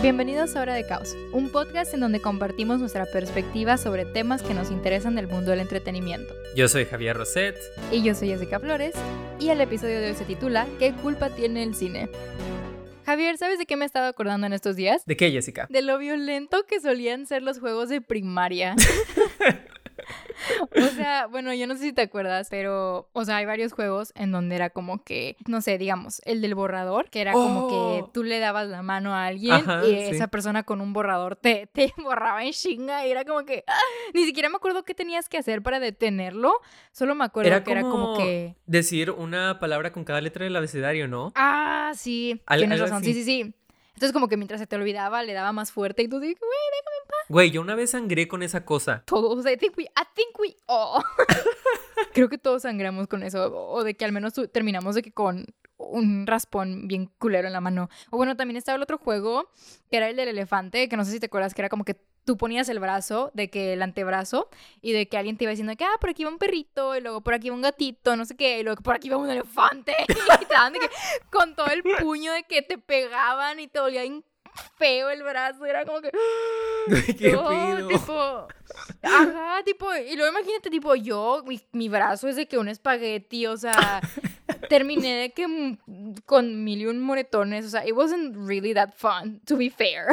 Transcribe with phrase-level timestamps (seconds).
[0.00, 4.54] Bienvenidos a Hora de Caos, un podcast en donde compartimos nuestra perspectiva sobre temas que
[4.54, 6.32] nos interesan del mundo del entretenimiento.
[6.54, 7.56] Yo soy Javier Roset.
[7.90, 8.94] Y yo soy Jessica Flores.
[9.40, 12.08] Y el episodio de hoy se titula ¿Qué culpa tiene el cine?
[13.04, 15.02] Javier, ¿sabes de qué me he estado acordando en estos días?
[15.04, 15.66] ¿De qué, Jessica?
[15.68, 18.76] De lo violento que solían ser los juegos de primaria.
[20.76, 24.12] o sea, bueno, yo no sé si te acuerdas, pero, o sea, hay varios juegos
[24.14, 28.02] en donde era como que, no sé, digamos, el del borrador, que era como que
[28.04, 28.10] Oh.
[28.12, 29.96] tú le dabas la mano a alguien Ajá, y sí.
[30.16, 33.72] esa persona con un borrador te, te borraba en chinga y era como que, ¡ah!
[34.14, 36.52] ni siquiera me acuerdo qué tenías que hacer para detenerlo,
[36.92, 38.56] solo me acuerdo Era que era como que...
[38.66, 41.32] decir una palabra con cada letra del abecedario, ¿no?
[41.34, 43.24] Ah, sí, Al- tienes razón, sí, así.
[43.24, 43.54] sí, sí.
[43.94, 46.50] Entonces como que mientras se te olvidaba, le daba más fuerte y tú dices, güey,
[47.28, 49.02] Güey, yo una vez sangré con esa cosa.
[49.06, 51.02] todos, I think we, I think we all.
[52.14, 55.46] Creo que todos sangramos con eso, o de que al menos terminamos de que con
[55.76, 57.88] un raspón bien culero en la mano.
[58.10, 59.50] O bueno, también estaba el otro juego,
[59.90, 62.00] que era el del elefante, que no sé si te acuerdas, que era como que
[62.24, 64.50] tú ponías el brazo, de que el antebrazo,
[64.82, 67.00] y de que alguien te iba diciendo que, ah, por aquí va un perrito, y
[67.00, 69.30] luego por aquí va un gatito, no sé qué, y luego por aquí va un
[69.30, 70.74] elefante, y te daban
[71.30, 74.24] con todo el puño de que te pegaban y te dolía bien
[74.78, 76.10] feo el brazo, era como que...
[77.18, 78.48] Qué No, tipo,
[79.02, 83.46] ajá, tipo, y luego imagínate, tipo, yo, mi, mi brazo es de que un espagueti,
[83.46, 84.00] o sea,
[84.68, 88.90] terminé de que mm, con mil y un moretones, o sea, it wasn't really that
[88.96, 90.06] fun, to be fair.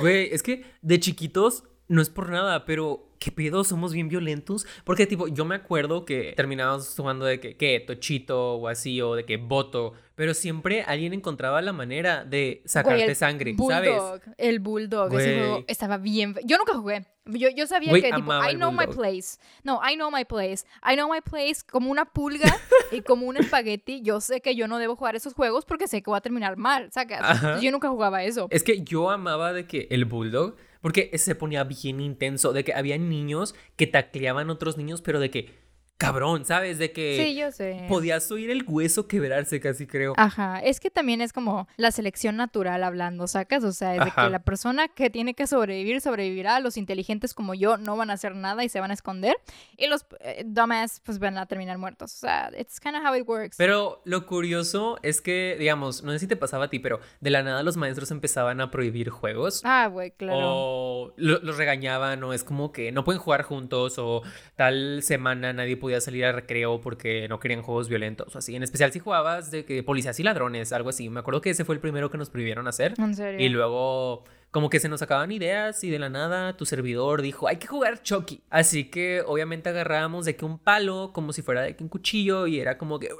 [0.00, 4.66] Güey, es que de chiquitos no es por nada, pero qué pedo, somos bien violentos.
[4.84, 7.80] Porque, tipo, yo me acuerdo que terminábamos jugando de que, ¿qué?
[7.80, 9.92] Tochito o así, o de que voto.
[10.14, 13.90] Pero siempre alguien encontraba la manera de sacarte Güey, sangre, ¿sabes?
[13.90, 15.38] Bulldog, el Bulldog, ese Güey.
[15.38, 18.84] juego estaba bien, yo nunca jugué, yo, yo sabía Güey, que, tipo, I know my
[18.84, 18.96] Bulldog.
[18.96, 22.54] place, no, I know my place, I know my place como una pulga
[22.92, 26.02] y como un espagueti, yo sé que yo no debo jugar esos juegos porque sé
[26.02, 27.60] que voy a terminar mal, ¿sacas?
[27.62, 28.48] Yo nunca jugaba eso.
[28.50, 32.74] Es que yo amaba de que el bulldog, porque se ponía bien intenso, de que
[32.74, 35.61] había niños que tacleaban a otros niños, pero de que,
[35.98, 36.78] cabrón, ¿sabes?
[36.78, 37.84] De que Sí, yo sé.
[37.88, 40.14] podías oír el hueso quebrarse casi, creo.
[40.16, 43.62] Ajá, es que también es como la selección natural hablando, ¿sacas?
[43.62, 44.24] O sea, es de Ajá.
[44.24, 46.58] que la persona que tiene que sobrevivir, sobrevivirá.
[46.60, 49.36] Los inteligentes como yo no van a hacer nada y se van a esconder.
[49.76, 52.12] Y los eh, dumbass, pues van a terminar muertos.
[52.14, 53.56] O sea, it's kind of how it works.
[53.56, 57.30] Pero lo curioso es que, digamos, no sé si te pasaba a ti, pero de
[57.30, 59.60] la nada los maestros empezaban a prohibir juegos.
[59.64, 60.38] ah, güey, claro.
[60.42, 64.22] O lo- los regañaban, o es como que no pueden jugar juntos, o
[64.56, 68.56] tal semana nadie podía salir al recreo porque no querían juegos violentos, o así.
[68.56, 71.10] En especial si jugabas de que policías y ladrones, algo así.
[71.10, 72.94] Me acuerdo que ese fue el primero que nos prohibieron hacer.
[72.98, 73.44] En serio.
[73.44, 77.48] Y luego, como que se nos acababan ideas, y de la nada tu servidor dijo:
[77.48, 78.44] Hay que jugar Chucky.
[78.48, 82.46] Así que, obviamente, agarrábamos de que un palo, como si fuera de que un cuchillo,
[82.46, 83.10] y era como que,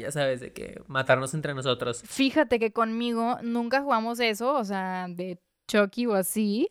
[0.00, 2.02] ya sabes, de que matarnos entre nosotros.
[2.06, 5.38] Fíjate que conmigo nunca jugamos eso, o sea, de
[5.68, 6.68] Chucky o así,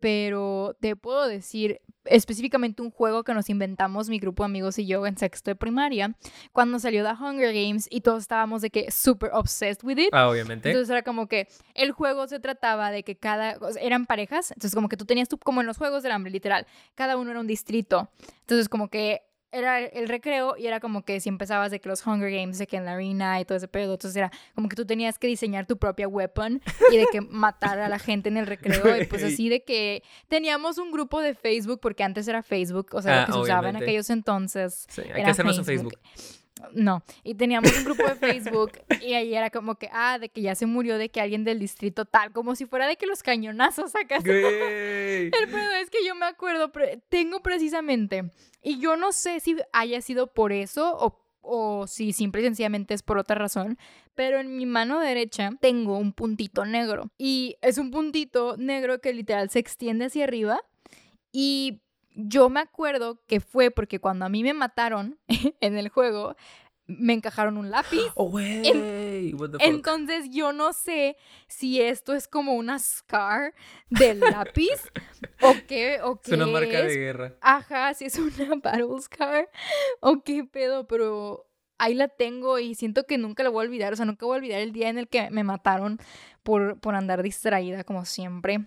[0.00, 4.86] pero te puedo decir específicamente un juego que nos inventamos mi grupo de amigos y
[4.86, 6.14] yo en sexto de primaria,
[6.52, 10.08] cuando salió The Hunger Games y todos estábamos de que super obsessed with it.
[10.12, 10.70] Ah, obviamente.
[10.70, 14.50] Entonces era como que el juego se trataba de que cada, o sea, eran parejas,
[14.50, 17.30] entonces como que tú tenías tú, como en los juegos del hambre, literal, cada uno
[17.30, 18.10] era un distrito.
[18.40, 22.06] Entonces como que era el recreo y era como que si empezabas de que los
[22.06, 24.76] Hunger Games, de que en la arena y todo ese pedo, entonces era como que
[24.76, 28.38] tú tenías que diseñar tu propia weapon y de que matar a la gente en
[28.38, 32.42] el recreo y pues así de que teníamos un grupo de Facebook porque antes era
[32.42, 34.86] Facebook, o sea, Ah, lo que se usaba en aquellos entonces.
[34.88, 35.94] Sí, hay era que hacernos un Facebook.
[36.72, 40.42] No, y teníamos un grupo de Facebook y ahí era como que, ah, de que
[40.42, 43.22] ya se murió de que alguien del distrito tal, como si fuera de que los
[43.22, 44.16] cañonazos acá.
[44.24, 46.70] El pedo es que yo me acuerdo,
[47.08, 48.30] tengo precisamente,
[48.62, 52.94] y yo no sé si haya sido por eso o, o si simple y sencillamente
[52.94, 53.78] es por otra razón,
[54.14, 57.10] pero en mi mano derecha tengo un puntito negro.
[57.18, 60.60] Y es un puntito negro que literal se extiende hacia arriba.
[61.32, 61.81] Y
[62.14, 65.18] yo me acuerdo que fue porque cuando a mí me mataron
[65.60, 66.36] en el juego,
[66.86, 68.10] me encajaron un lápiz.
[68.14, 69.32] Oh, güey.
[69.34, 69.62] What the fuck?
[69.62, 71.16] Entonces yo no sé
[71.46, 73.54] si esto es como una scar
[73.88, 74.90] del lápiz
[75.40, 76.88] o qué, o es una qué marca es.
[76.88, 77.34] de guerra.
[77.40, 79.48] Ajá, si es una battle scar
[80.00, 81.46] o qué pedo, pero
[81.78, 83.92] ahí la tengo y siento que nunca la voy a olvidar.
[83.92, 85.98] O sea, nunca voy a olvidar el día en el que me mataron
[86.42, 88.66] por, por andar distraída como siempre.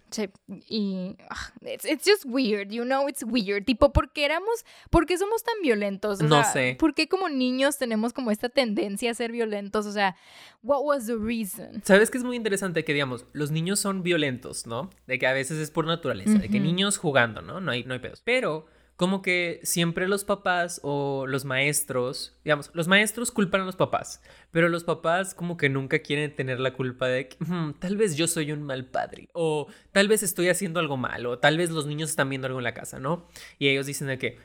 [0.69, 3.65] Y ah, it's, it's just weird, you know, it's weird.
[3.65, 6.21] Tipo, ¿por qué éramos, por qué somos tan violentos?
[6.21, 6.77] O No sea, sé.
[6.79, 9.85] ¿Por qué como niños tenemos como esta tendencia a ser violentos?
[9.85, 10.15] O sea,
[10.63, 11.81] what was the reason?
[11.83, 14.89] ¿Sabes que es muy interesante que, digamos, los niños son violentos, ¿no?
[15.07, 17.59] De que a veces es por naturaleza, de que niños jugando, ¿no?
[17.59, 18.21] No hay, no hay pedos.
[18.23, 23.75] Pero como que siempre los papás o los maestros, digamos, los maestros culpan a los
[23.75, 24.21] papás,
[24.51, 28.15] pero los papás como que nunca quieren tener la culpa de que "Hmm, tal vez
[28.15, 31.71] yo soy un mal padre o tal vez estoy haciendo algo mal o tal vez
[31.71, 33.27] los niños están viendo algo en la casa, ¿no?
[33.59, 34.37] Y ellos dicen de que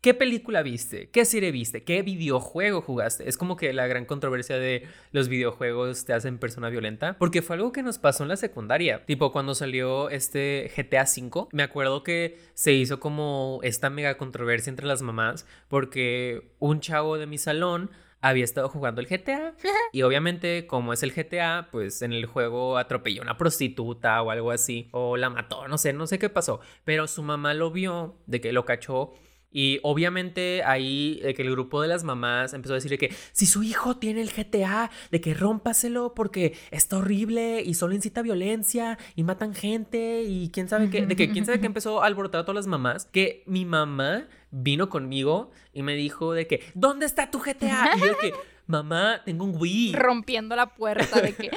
[0.00, 1.10] ¿Qué película viste?
[1.10, 1.82] ¿Qué serie viste?
[1.82, 3.28] ¿Qué videojuego jugaste?
[3.28, 7.16] Es como que la gran controversia de los videojuegos te hacen persona violenta.
[7.18, 9.04] Porque fue algo que nos pasó en la secundaria.
[9.04, 14.70] Tipo, cuando salió este GTA V, me acuerdo que se hizo como esta mega controversia
[14.70, 15.46] entre las mamás.
[15.68, 17.90] Porque un chavo de mi salón
[18.20, 19.54] había estado jugando el GTA
[19.92, 24.30] y obviamente como es el GTA, pues en el juego atropelló a una prostituta o
[24.30, 27.70] algo así o la mató, no sé, no sé qué pasó, pero su mamá lo
[27.70, 29.12] vio, de que lo cachó
[29.50, 33.46] y obviamente ahí de que el grupo de las mamás empezó a decirle que si
[33.46, 38.98] su hijo tiene el GTA, de que rómpaselo porque está horrible y solo incita violencia
[39.14, 42.42] y matan gente y quién sabe qué, de que quién sabe qué empezó a alborotar
[42.42, 47.06] a todas las mamás, que mi mamá vino conmigo y me dijo de que, ¿dónde
[47.06, 47.92] está tu GTA?
[47.96, 48.34] Y yo de que,
[48.66, 49.92] mamá, tengo un Wii.
[49.94, 51.50] Rompiendo la puerta de que...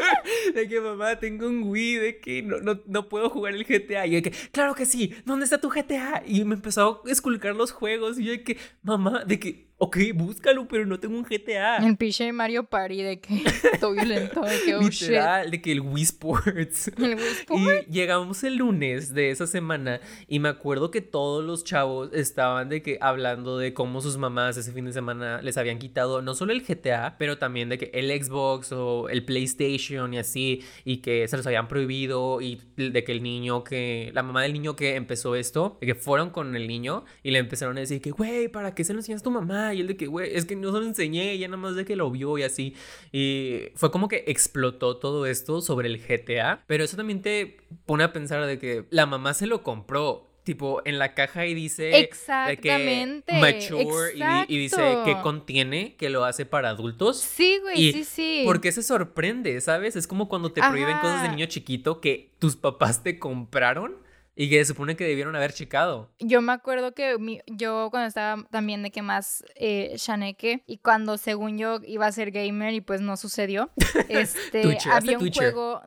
[0.54, 4.06] de que, mamá, tengo un Wii, de que no, no, no puedo jugar el GTA.
[4.06, 6.22] Y yo de que, claro que sí, ¿dónde está tu GTA?
[6.26, 8.18] Y me empezó a esculcar los juegos.
[8.18, 11.76] Y yo de que, mamá, de que, ok, búscalo, pero no tengo un GTA.
[11.78, 13.44] El pinche Mario Party de que
[13.80, 15.08] todo violento, de que oh shit.
[15.08, 16.88] Literal, de que el Wii Sports.
[16.96, 17.86] El Wii Sports.
[17.88, 22.68] Y llegamos el lunes de esa semana y me acuerdo que todos los chavos estaban
[22.68, 26.34] de que hablando de cómo sus mamás ese fin de semana les habían quitado no
[26.34, 30.98] solo el GTA, pero también de que el Xbox o el PlayStation y así y
[30.98, 34.74] que se los habían prohibido y de que el niño que la mamá del niño
[34.74, 38.10] que empezó esto, de que fueron con el niño y le empezaron a decir que
[38.10, 39.65] güey, ¿para qué se lo enseñas a tu mamá?
[39.74, 41.84] Y él de que güey, es que no se lo enseñé, ella nada más de
[41.84, 42.74] que lo vio y así.
[43.12, 48.04] Y fue como que explotó todo esto sobre el GTA, pero eso también te pone
[48.04, 50.24] a pensar de que la mamá se lo compró.
[50.46, 53.32] Tipo, en la caja y dice de que Exactamente.
[53.40, 57.18] mature y, di- y dice que contiene, que lo hace para adultos.
[57.20, 58.42] Sí, güey, Y sí, sí.
[58.44, 59.96] ¿Por qué se sorprende, sabes?
[59.96, 63.96] Es como cuando te prohíben cosas de niño chiquito que tus papás te compraron
[64.36, 66.10] y que se supone que debieron haber checado.
[66.20, 70.76] Yo me acuerdo que mi- yo cuando estaba también de que más eh, shaneque y
[70.78, 73.70] cuando según yo iba a ser gamer y pues no sucedió,
[74.08, 74.62] este,
[74.92, 75.80] había un juego,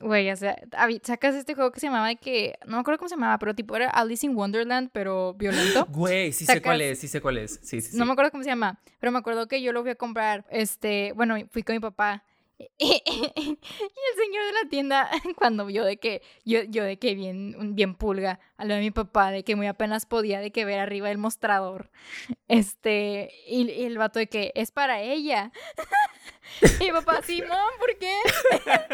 [0.00, 0.56] güey, o sea,
[1.02, 3.54] sacas este juego que se llamaba de que, no me acuerdo cómo se llamaba, pero
[3.54, 5.86] tipo era Alice in Wonderland, pero violento.
[5.90, 7.60] Güey, sí sé cuál es, sí sé cuál es.
[7.62, 7.96] Sí, sí, sí.
[7.98, 10.44] No me acuerdo cómo se llama, pero me acuerdo que yo lo fui a comprar,
[10.50, 12.24] este, bueno, fui con mi papá.
[12.78, 12.88] Y
[13.48, 17.94] el señor de la tienda, cuando vio de que, yo, yo de que bien, bien
[17.94, 21.08] pulga, a lo de mi papá, de que muy apenas podía de que ver arriba
[21.08, 21.90] del mostrador,
[22.48, 25.52] este, y, y el vato de que es para ella.
[26.80, 28.14] Y mi papá, Simón, ¿por qué?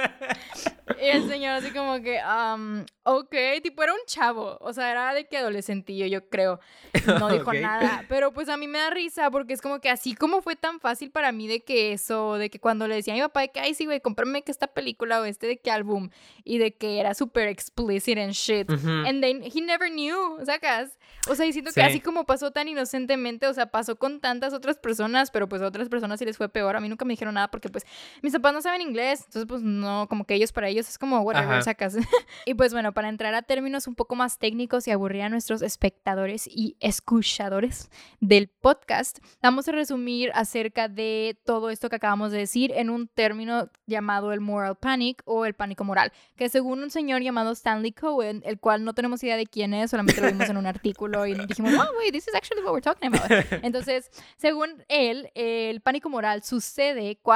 [1.01, 5.15] Y el señor así como que, um, ok, tipo era un chavo, o sea, era
[5.15, 6.59] de que adolescentillo, yo creo.
[7.07, 7.57] No dijo Ok.
[7.61, 10.57] nada, pero pues a mí me da risa porque es como que así como fue
[10.57, 13.43] tan fácil para mí de que eso, de que cuando le decía a mi papá
[13.43, 16.09] de que, ay, sí, güey, cómprame que esta película o este de que álbum,
[16.43, 18.69] y de que era súper explicit and shit.
[18.71, 18.89] Ujú.
[19.07, 20.99] And then he never knew, sacas.
[21.29, 21.87] O sea, y siento que Sí.
[21.87, 25.67] así como pasó tan inocentemente, o sea, pasó con tantas otras personas, pero pues a
[25.67, 26.75] otras personas sí les fue peor.
[26.77, 27.85] A mí nunca me dijeron nada porque pues
[28.23, 31.21] mis papás no saben inglés, entonces pues no, como que ellos para ellos es como
[31.21, 31.63] whatever, Ajá.
[31.63, 31.97] sacas.
[32.47, 35.63] y pues bueno, para entrar a términos un poco más técnicos y aburrir a nuestros
[35.63, 37.91] espectadores y escuchadores
[38.21, 43.09] del podcast, vamos a resumir acerca de todo esto que acabamos de decir en un
[43.09, 47.93] término llamado el moral panic o el pánico moral, que según un señor llamado Stanley
[47.93, 51.27] Cohen, el cual no tenemos idea de quién es, solamente lo vimos en un artículo
[51.27, 53.31] y dijimos, oh, wait, this is actually what we're talking about.
[53.65, 57.28] Entonces, según él, el pánico moral sucede cuando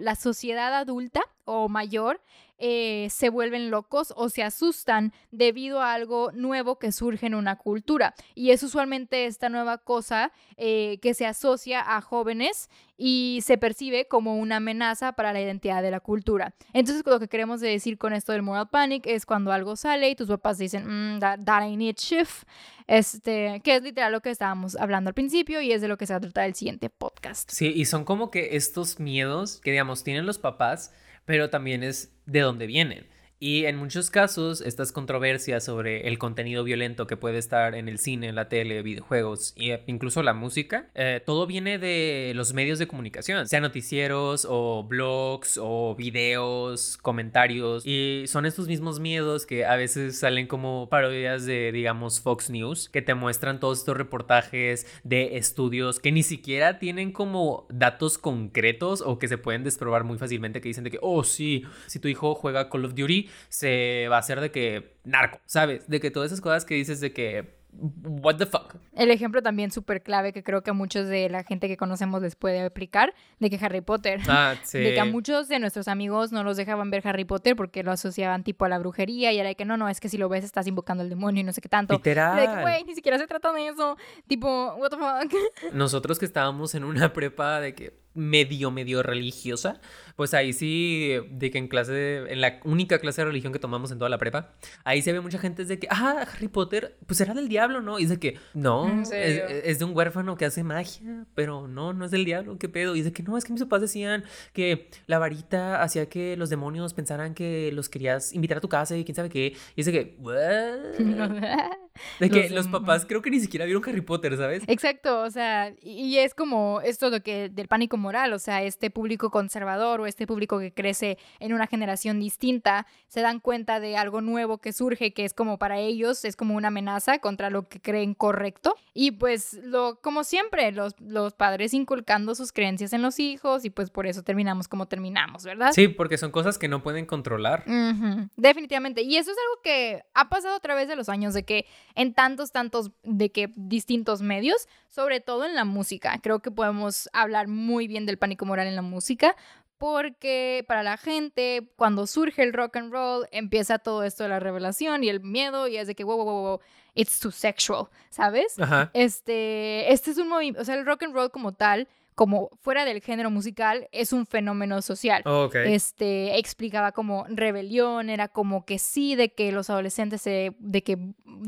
[0.00, 2.20] la sociedad adulta o mayor
[2.58, 7.56] eh, se vuelven locos o se asustan debido a algo nuevo que surge en una
[7.56, 8.14] cultura.
[8.34, 14.08] Y es usualmente esta nueva cosa eh, que se asocia a jóvenes y se percibe
[14.08, 16.54] como una amenaza para la identidad de la cultura.
[16.72, 20.16] Entonces, lo que queremos decir con esto del moral panic es cuando algo sale y
[20.16, 20.84] tus papás dicen,
[21.14, 22.42] mm, that, that ain't it, shift.
[22.88, 26.06] Este, que es literal lo que estábamos hablando al principio y es de lo que
[26.06, 27.50] se va a tratar el siguiente podcast.
[27.50, 30.92] Sí, y son como que estos miedos que, digamos, tienen los papás,
[31.28, 33.06] pero también es de dónde vienen.
[33.40, 38.00] Y en muchos casos, estas controversias sobre el contenido violento que puede estar en el
[38.00, 42.88] cine, la tele, videojuegos e incluso la música, eh, todo viene de los medios de
[42.88, 47.86] comunicación, sean noticieros o blogs o videos, comentarios.
[47.86, 52.88] Y son estos mismos miedos que a veces salen como parodias de, digamos, Fox News,
[52.88, 59.00] que te muestran todos estos reportajes de estudios que ni siquiera tienen como datos concretos
[59.00, 62.08] o que se pueden desprobar muy fácilmente, que dicen de que, oh, sí, si tu
[62.08, 65.88] hijo juega Call of Duty, se va a hacer de que narco, ¿sabes?
[65.88, 68.76] De que todas esas cosas que dices de que what the fuck.
[68.94, 72.22] El ejemplo también súper clave que creo que a muchos de la gente que conocemos
[72.22, 74.20] les puede aplicar, de que Harry Potter.
[74.28, 74.78] Ah, sí.
[74.78, 77.92] De que a muchos de nuestros amigos no los dejaban ver Harry Potter porque lo
[77.92, 80.28] asociaban tipo a la brujería y era de que no, no, es que si lo
[80.28, 81.94] ves estás invocando al demonio y no sé qué tanto.
[81.94, 82.36] Literal.
[82.36, 83.96] De que, güey, ni siquiera se trata de eso.
[84.26, 85.72] Tipo, what the fuck.
[85.72, 89.80] Nosotros que estábamos en una prepa de que medio, medio religiosa,
[90.16, 93.92] pues ahí sí, de que en clase, en la única clase de religión que tomamos
[93.92, 94.52] en toda la prepa,
[94.84, 97.80] ahí se ve mucha gente es de que, ah, Harry Potter, pues era del diablo,
[97.80, 97.98] ¿no?
[97.98, 101.92] Y de que, no, ¿En es, es de un huérfano que hace magia, pero no,
[101.92, 102.96] no es del diablo, ¿qué pedo?
[102.96, 106.50] Y de que, no, es que mis papás decían que la varita hacía que los
[106.50, 109.56] demonios pensaran que los querías invitar a tu casa y quién sabe qué.
[109.76, 110.18] Y de que.
[112.20, 114.62] De que Los los papás creo que ni siquiera vieron Harry Potter, ¿sabes?
[114.68, 118.62] Exacto, o sea, y y es como esto de que del pánico moral, o sea,
[118.62, 123.80] este público conservador o este público que crece en una generación distinta, se dan cuenta
[123.80, 127.50] de algo nuevo que surge, que es como para ellos, es como una amenaza contra
[127.50, 128.76] lo que creen correcto.
[128.94, 133.70] Y pues, lo, como siempre, los, los padres inculcando sus creencias en los hijos y
[133.70, 135.72] pues por eso terminamos como terminamos, ¿verdad?
[135.72, 137.64] Sí, porque son cosas que no pueden controlar.
[137.66, 139.02] Ujú, Definitivamente.
[139.02, 142.14] Y eso es algo que ha pasado a través de los años, de que en
[142.14, 147.48] tantos, tantos, de que distintos medios, sobre todo en la música, creo que podemos hablar
[147.48, 149.36] muy bien del pánico moral en la música.
[149.78, 154.40] Porque para la gente, cuando surge el rock and roll, empieza todo esto de la
[154.40, 156.60] revelación y el miedo, y es de que, wow, wow, wow, wow,
[156.94, 158.58] it's too sexual, ¿sabes?
[158.58, 158.90] Ajá.
[158.92, 161.86] Este, este es un movimiento, o sea, el rock and roll como tal,
[162.18, 165.54] como fuera del género musical, es un fenómeno social Ok.
[165.54, 170.98] este explicaba como rebelión, era como que sí, de que los adolescentes se, de que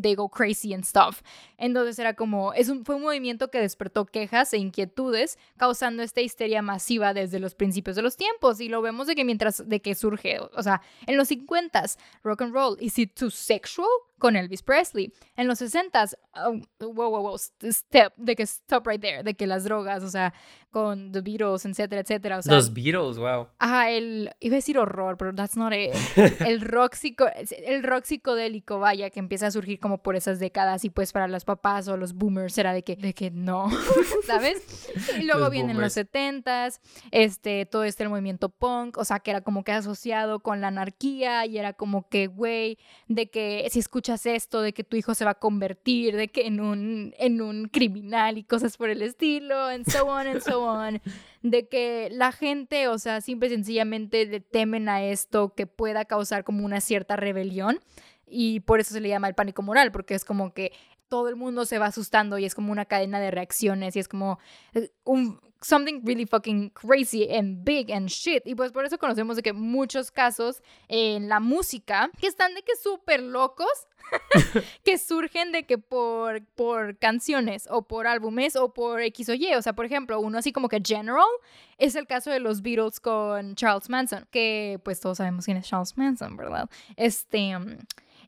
[0.00, 1.22] they go crazy and stuff.
[1.58, 6.20] Entonces era como, es un, fue un movimiento que despertó quejas e inquietudes, causando esta
[6.20, 8.60] histeria masiva desde los principios de los tiempos.
[8.60, 12.42] Y lo vemos de que mientras, de que surge, o sea, en los 50s, rock
[12.42, 13.88] and roll, is it too sexual?
[14.20, 15.12] Con Elvis Presley.
[15.34, 16.60] En los 60s, oh,
[16.92, 20.32] wow, wow, wow, step, de que stop right there, de que las drogas, o sea,
[20.70, 22.38] con The Beatles, etcétera, etcétera.
[22.38, 23.48] O sea, Los Beatles, wow.
[23.58, 24.30] Ajá, el.
[24.38, 25.90] Iba a decir horror, pero that's not it.
[26.46, 27.28] El rock, psico-
[27.66, 31.26] el rock psicodélico, vaya, que empieza a surgir como por esas décadas y pues para
[31.26, 33.68] los papás o los boomers era de que, de que no,
[34.26, 34.88] ¿sabes?
[35.18, 36.44] Y luego Los vienen los boomers.
[36.44, 40.60] 70s, este, todo este el movimiento punk, o sea, que era como que asociado con
[40.60, 44.96] la anarquía y era como que, güey, de que si escuchas esto, de que tu
[44.96, 48.90] hijo se va a convertir, de que en un, en un criminal y cosas por
[48.90, 51.00] el estilo, and so on and so on.
[51.42, 56.04] De que la gente, o sea, simple y sencillamente le temen a esto que pueda
[56.04, 57.80] causar como una cierta rebelión
[58.26, 60.72] y por eso se le llama el pánico moral, porque es como que
[61.08, 64.08] todo el mundo se va asustando y es como una cadena de reacciones y es
[64.08, 64.38] como
[64.74, 69.36] eh, un something really fucking crazy and big and shit y pues por eso conocemos
[69.36, 73.68] de que muchos casos en la música que están de que súper locos
[74.84, 79.54] que surgen de que por, por canciones o por álbumes o por X o Y.
[79.54, 81.26] O sea, por ejemplo, uno así como que general
[81.78, 85.66] es el caso de los Beatles con Charles Manson, que pues todos sabemos quién es
[85.66, 86.68] Charles Manson, ¿verdad?
[86.96, 87.56] Este...
[87.56, 87.76] um,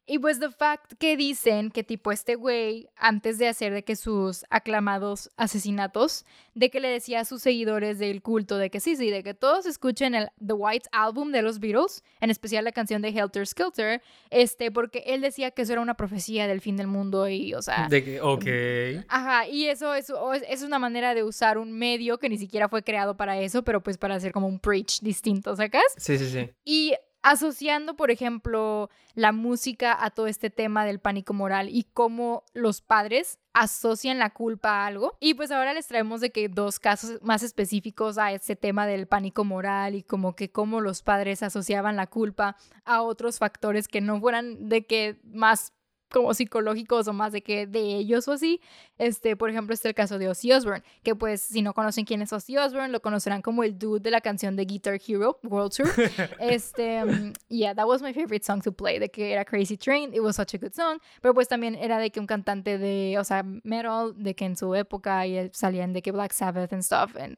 [0.07, 3.97] y pues the fact que dicen que tipo este güey, antes de hacer de que
[3.97, 8.97] sus aclamados asesinatos, de que le decía a sus seguidores del culto de que sí,
[8.97, 12.73] sí, de que todos escuchen el The White Album de los Beatles, en especial la
[12.73, 16.77] canción de Helter Skelter, este, porque él decía que eso era una profecía del fin
[16.77, 17.89] del mundo y, o sea...
[17.89, 19.05] De que, ok.
[19.09, 23.17] Ajá, y eso es una manera de usar un medio que ni siquiera fue creado
[23.17, 25.83] para eso, pero pues para hacer como un preach distinto, ¿sacas?
[25.97, 26.51] Sí, sí, sí.
[26.65, 32.45] Y asociando, por ejemplo, la música a todo este tema del pánico moral y cómo
[32.53, 35.17] los padres asocian la culpa a algo.
[35.21, 39.07] Y pues ahora les traemos de que dos casos más específicos a este tema del
[39.07, 44.01] pánico moral y como que cómo los padres asociaban la culpa a otros factores que
[44.01, 45.73] no fueran de que más
[46.13, 48.61] como psicológicos o más de que de ellos o así.
[48.99, 52.23] Este, por ejemplo, este el caso de Ozzy Osbourne, que pues si no conocen quién
[52.23, 55.73] es Ozzy Osbourne, lo conocerán como el dude de la canción de Guitar Hero World
[55.73, 55.89] Tour.
[56.41, 60.15] este, um, yeah, that was my favorite song to play, de que era Crazy Train,
[60.15, 63.17] it was such a good song, pero pues también era de que un cantante de,
[63.19, 66.83] o sea, metal, de que en su época y salían de que Black Sabbath and
[66.83, 67.37] stuff and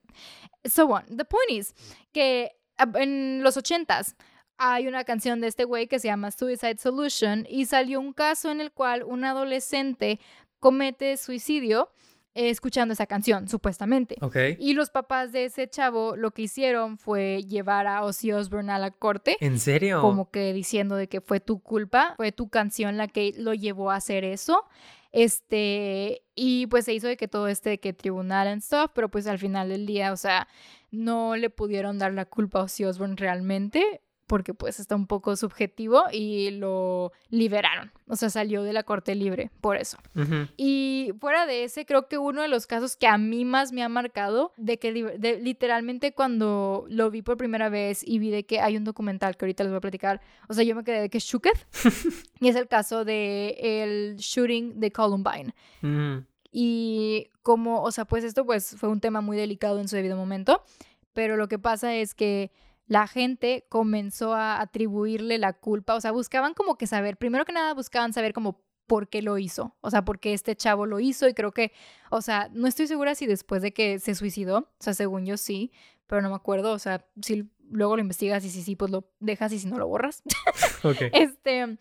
[0.65, 1.05] so on.
[1.09, 1.75] The point is
[2.13, 4.17] que ah, en los ochentas
[4.59, 8.51] hay una canción de este güey que se llama Suicide Solution y salió un caso
[8.51, 10.21] en el cual un adolescente
[10.61, 11.91] comete suicidio
[12.37, 14.17] eh, escuchando esa canción, supuestamente.
[14.21, 14.37] Ok.
[14.59, 18.79] Y los papás de ese chavo lo que hicieron fue llevar a Ozzy Osbourne a
[18.79, 20.01] la corte, ¿En serio?
[20.01, 23.93] como que diciendo de que fue tu culpa, fue tu canción la que lo llevó
[23.93, 24.65] a hacer eso.
[25.13, 29.09] Este, y pues se hizo de que todo este de que tribunal and stuff, pero
[29.09, 30.49] pues al final del día, o sea,
[30.91, 34.03] no le pudieron dar la culpa a Ozzy Osbourne realmente.
[34.27, 37.93] Porque pues está un poco subjetivo y lo liberaron.
[38.07, 39.99] O sea, salió de la corte libre por eso.
[40.57, 43.83] Y fuera de ese, creo que uno de los casos que a mí más me
[43.83, 48.61] ha marcado, de que literalmente cuando lo vi por primera vez y vi de que
[48.61, 51.11] hay un documental que ahorita les voy a platicar, o sea, yo me quedé de
[51.11, 51.67] que es Shuketh.
[52.41, 55.55] y es el caso de el shooting de Columbine.
[56.57, 60.17] Y como, o sea, pues esto pues fue un tema muy delicado en su debido
[60.17, 60.63] momento,
[61.13, 62.53] pero lo que pasa es que
[62.87, 67.53] la gente comenzó a atribuirle la culpa, o sea, buscaban como que saber, primero que
[67.53, 71.01] nada buscaban saber como por qué lo hizo, o sea, por qué este chavo lo
[71.01, 71.73] hizo y creo que,
[72.11, 75.37] o sea, no estoy segura si después de que se suicidó, o sea, según yo
[75.37, 75.73] sí,
[76.07, 79.11] pero no me acuerdo, o sea, si luego lo investigas y si sí, pues lo
[79.21, 80.23] dejas y si no lo borras.
[80.87, 81.09] Okay.
[81.15, 81.79] Este,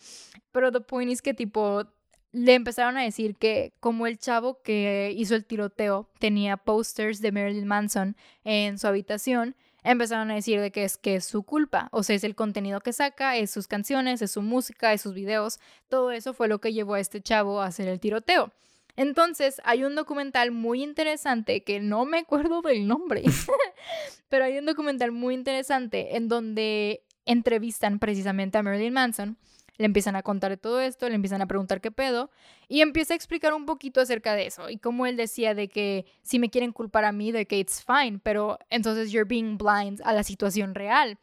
[0.53, 1.83] pero the point is que tipo
[2.31, 7.33] le empezaron a decir que como el chavo que hizo el tiroteo tenía posters de
[7.33, 11.89] Marilyn Manson en su habitación, empezaron a decir de que es que es su culpa,
[11.91, 15.13] o sea, es el contenido que saca, es sus canciones, es su música, es sus
[15.13, 15.59] videos,
[15.89, 18.51] todo eso fue lo que llevó a este chavo a hacer el tiroteo.
[18.95, 23.23] Entonces, hay un documental muy interesante que no me acuerdo del nombre,
[24.29, 29.37] pero hay un documental muy interesante en donde entrevistan precisamente a Marilyn Manson
[29.77, 32.29] le empiezan a contar todo esto, le empiezan a preguntar qué pedo
[32.67, 36.05] y empieza a explicar un poquito acerca de eso y como él decía de que
[36.21, 40.01] si me quieren culpar a mí, de que it's fine, pero entonces you're being blind
[40.03, 41.17] a la situación real.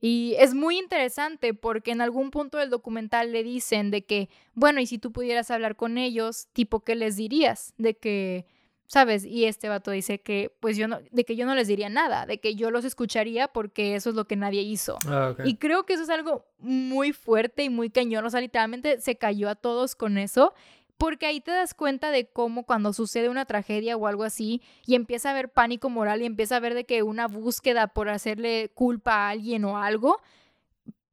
[0.00, 4.80] Y es muy interesante porque en algún punto del documental le dicen de que, bueno,
[4.80, 7.72] y si tú pudieras hablar con ellos, tipo, ¿qué les dirías?
[7.78, 8.46] De que
[8.86, 9.24] ¿sabes?
[9.24, 12.26] Y este vato dice que, pues yo no, de que yo no les diría nada,
[12.26, 14.98] de que yo los escucharía porque eso es lo que nadie hizo.
[15.06, 19.00] Ah, y creo que eso es algo muy fuerte y muy cañón, o sea, literalmente
[19.00, 20.54] se cayó a todos con eso.
[20.98, 24.94] Porque ahí te das cuenta de cómo cuando sucede una tragedia o algo así y
[24.94, 28.70] empieza a haber pánico moral y empieza a haber de que una búsqueda por hacerle
[28.72, 30.22] culpa a alguien o algo,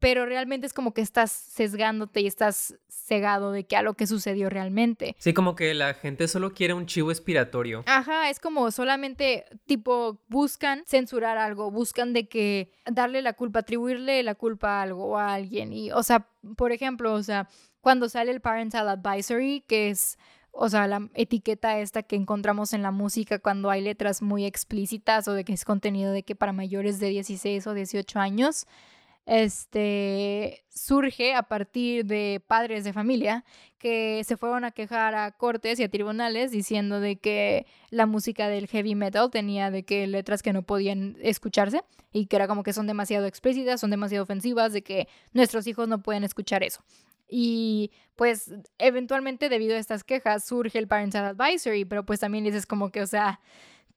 [0.03, 4.05] pero realmente es como que estás sesgándote y estás cegado de que a lo que
[4.05, 5.15] sucedió realmente.
[5.17, 7.85] Sí, como que la gente solo quiere un chivo expiratorio.
[7.85, 14.21] Ajá, es como solamente tipo buscan censurar algo, buscan de que darle la culpa, atribuirle
[14.23, 17.47] la culpa a algo o a alguien y o sea, por ejemplo, o sea,
[17.79, 20.17] cuando sale el parental advisory, que es
[20.51, 25.27] o sea, la etiqueta esta que encontramos en la música cuando hay letras muy explícitas
[25.27, 28.67] o de que es contenido de que para mayores de 16 o 18 años,
[29.25, 33.45] este, surge a partir de padres de familia
[33.77, 38.47] que se fueron a quejar a cortes y a tribunales diciendo de que la música
[38.47, 41.81] del heavy metal tenía de que letras que no podían escucharse
[42.11, 45.87] y que era como que son demasiado explícitas, son demasiado ofensivas, de que nuestros hijos
[45.87, 46.83] no pueden escuchar eso.
[47.27, 52.65] Y pues eventualmente debido a estas quejas surge el Parental Advisory, pero pues también dices
[52.65, 53.39] como que, o sea,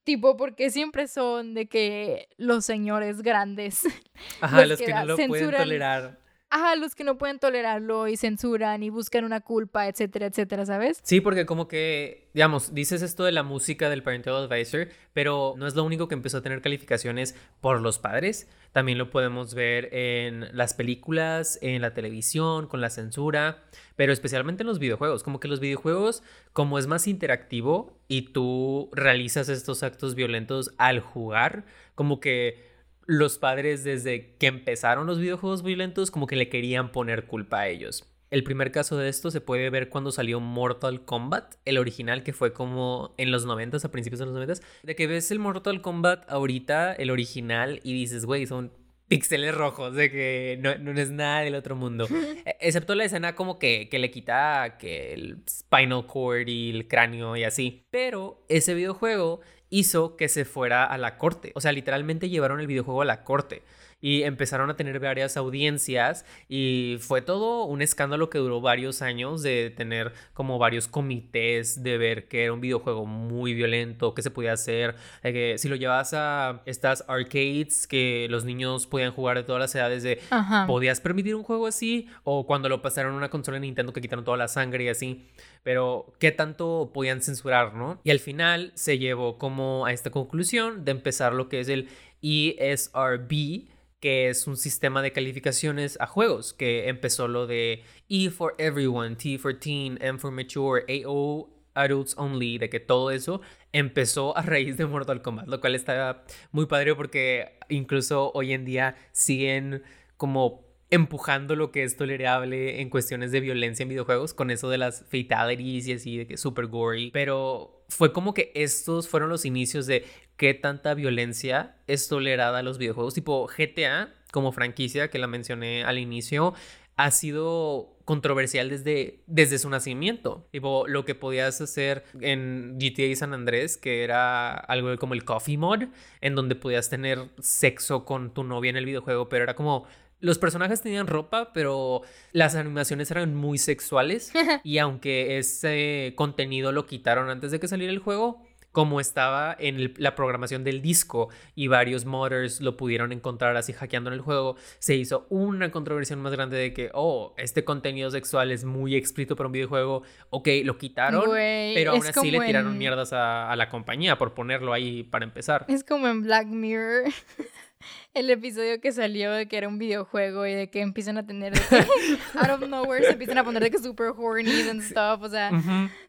[0.06, 3.80] Tipo, porque siempre son de que los señores grandes.
[4.40, 6.16] Ajá, los, que, no lo pueden tolerar.
[6.56, 11.00] Ajá, los que no pueden tolerarlo y censuran y buscan una culpa, etcétera, etcétera, ¿sabes?
[11.02, 15.66] Sí, porque como que, digamos, dices esto de la música del Parental Advisor, pero no
[15.66, 18.48] es lo único que empezó a tener calificaciones por los padres.
[18.72, 23.64] También lo podemos ver en las películas, en la televisión, con la censura,
[23.94, 25.22] pero especialmente en los videojuegos.
[25.22, 26.22] Como que los videojuegos,
[26.54, 32.75] como es más interactivo y tú realizas estos actos violentos al jugar, como que
[33.06, 37.68] los padres desde que empezaron los videojuegos violentos como que le querían poner culpa a
[37.68, 38.04] ellos.
[38.30, 42.32] El primer caso de esto se puede ver cuando salió Mortal Kombat, el original que
[42.32, 45.80] fue como en los 90 a principios de los 90 de que ves el Mortal
[45.80, 48.72] Kombat ahorita, el original, y dices, güey, son
[49.08, 52.08] píxeles rojos, de que no, no, es nada del otro mundo.
[52.46, 56.88] E, excepto la escena como que, que le quita que el spinal cord y el
[56.88, 57.86] cráneo y así.
[57.90, 61.52] Pero ese videojuego hizo que se fuera a la corte.
[61.54, 63.62] O sea, literalmente llevaron el videojuego a la corte
[64.06, 69.42] y empezaron a tener varias audiencias y fue todo un escándalo que duró varios años
[69.42, 74.30] de tener como varios comités de ver que era un videojuego muy violento, que se
[74.30, 79.42] podía hacer, que si lo llevas a estas arcades que los niños podían jugar de
[79.42, 80.20] todas las edades de
[80.68, 84.00] podías permitir un juego así o cuando lo pasaron a una consola de Nintendo que
[84.00, 85.26] quitaron toda la sangre y así,
[85.64, 88.00] pero qué tanto podían censurar, ¿no?
[88.04, 91.88] Y al final se llevó como a esta conclusión de empezar lo que es el
[92.22, 98.54] ESRB que es un sistema de calificaciones a juegos, que empezó lo de E for
[98.58, 103.40] Everyone, T for Teen, M for Mature, AO Adults Only, de que todo eso
[103.72, 108.64] empezó a raíz de Mortal Kombat, lo cual está muy padre porque incluso hoy en
[108.64, 109.82] día siguen
[110.16, 114.78] como empujando lo que es tolerable en cuestiones de violencia en videojuegos con eso de
[114.78, 119.44] las fatalities y así de que super gory, pero fue como que estos fueron los
[119.44, 120.04] inicios de
[120.36, 123.14] qué tanta violencia es tolerada a los videojuegos.
[123.14, 126.54] Tipo GTA, como franquicia que la mencioné al inicio,
[126.96, 130.46] ha sido controversial desde, desde su nacimiento.
[130.50, 135.58] Tipo, lo que podías hacer en GTA San Andrés, que era algo como el coffee
[135.58, 135.84] mod,
[136.20, 139.86] en donde podías tener sexo con tu novia en el videojuego, pero era como
[140.20, 142.02] los personajes tenían ropa, pero
[142.32, 144.32] las animaciones eran muy sexuales.
[144.64, 148.42] y aunque ese contenido lo quitaron antes de que saliera el juego,
[148.76, 154.10] como estaba en la programación del disco y varios modders lo pudieron encontrar así hackeando
[154.10, 158.52] en el juego, se hizo una controversia más grande de que, oh, este contenido sexual
[158.52, 163.14] es muy explícito para un videojuego, ok, lo quitaron, pero aún así le tiraron mierdas
[163.14, 165.64] a, a la compañía por ponerlo ahí para empezar.
[165.68, 167.04] Es como en Black Mirror.
[168.14, 171.54] el episodio que salió de que era un videojuego y de que empiezan a tener
[171.54, 171.76] de que
[172.38, 175.50] out of nowhere se empiezan a poner de que super horny and stuff, o sea,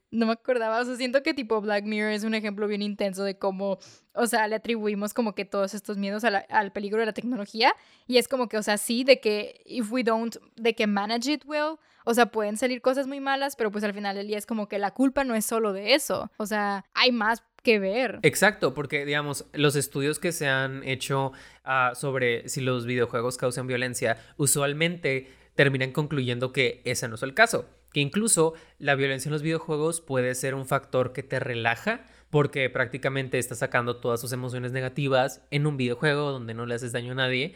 [0.09, 3.23] no me acordaba, o sea, siento que tipo Black Mirror es un ejemplo bien intenso
[3.23, 3.77] de cómo,
[4.13, 7.73] o sea, le atribuimos como que todos estos miedos al peligro de la tecnología
[8.07, 11.33] y es como que, o sea, sí, de que if we don't, de que manage
[11.33, 14.37] it well, o sea, pueden salir cosas muy malas, pero pues al final del día
[14.37, 17.79] es como que la culpa no es solo de eso, o sea, hay más que
[17.79, 18.19] ver.
[18.23, 21.33] Exacto, porque digamos, los estudios que se han hecho
[21.65, 27.33] ah, sobre si los videojuegos causan violencia, usualmente terminan concluyendo que ese no es el
[27.33, 32.05] caso que incluso la violencia en los videojuegos puede ser un factor que te relaja
[32.29, 36.91] porque prácticamente estás sacando todas sus emociones negativas en un videojuego donde no le haces
[36.91, 37.55] daño a nadie,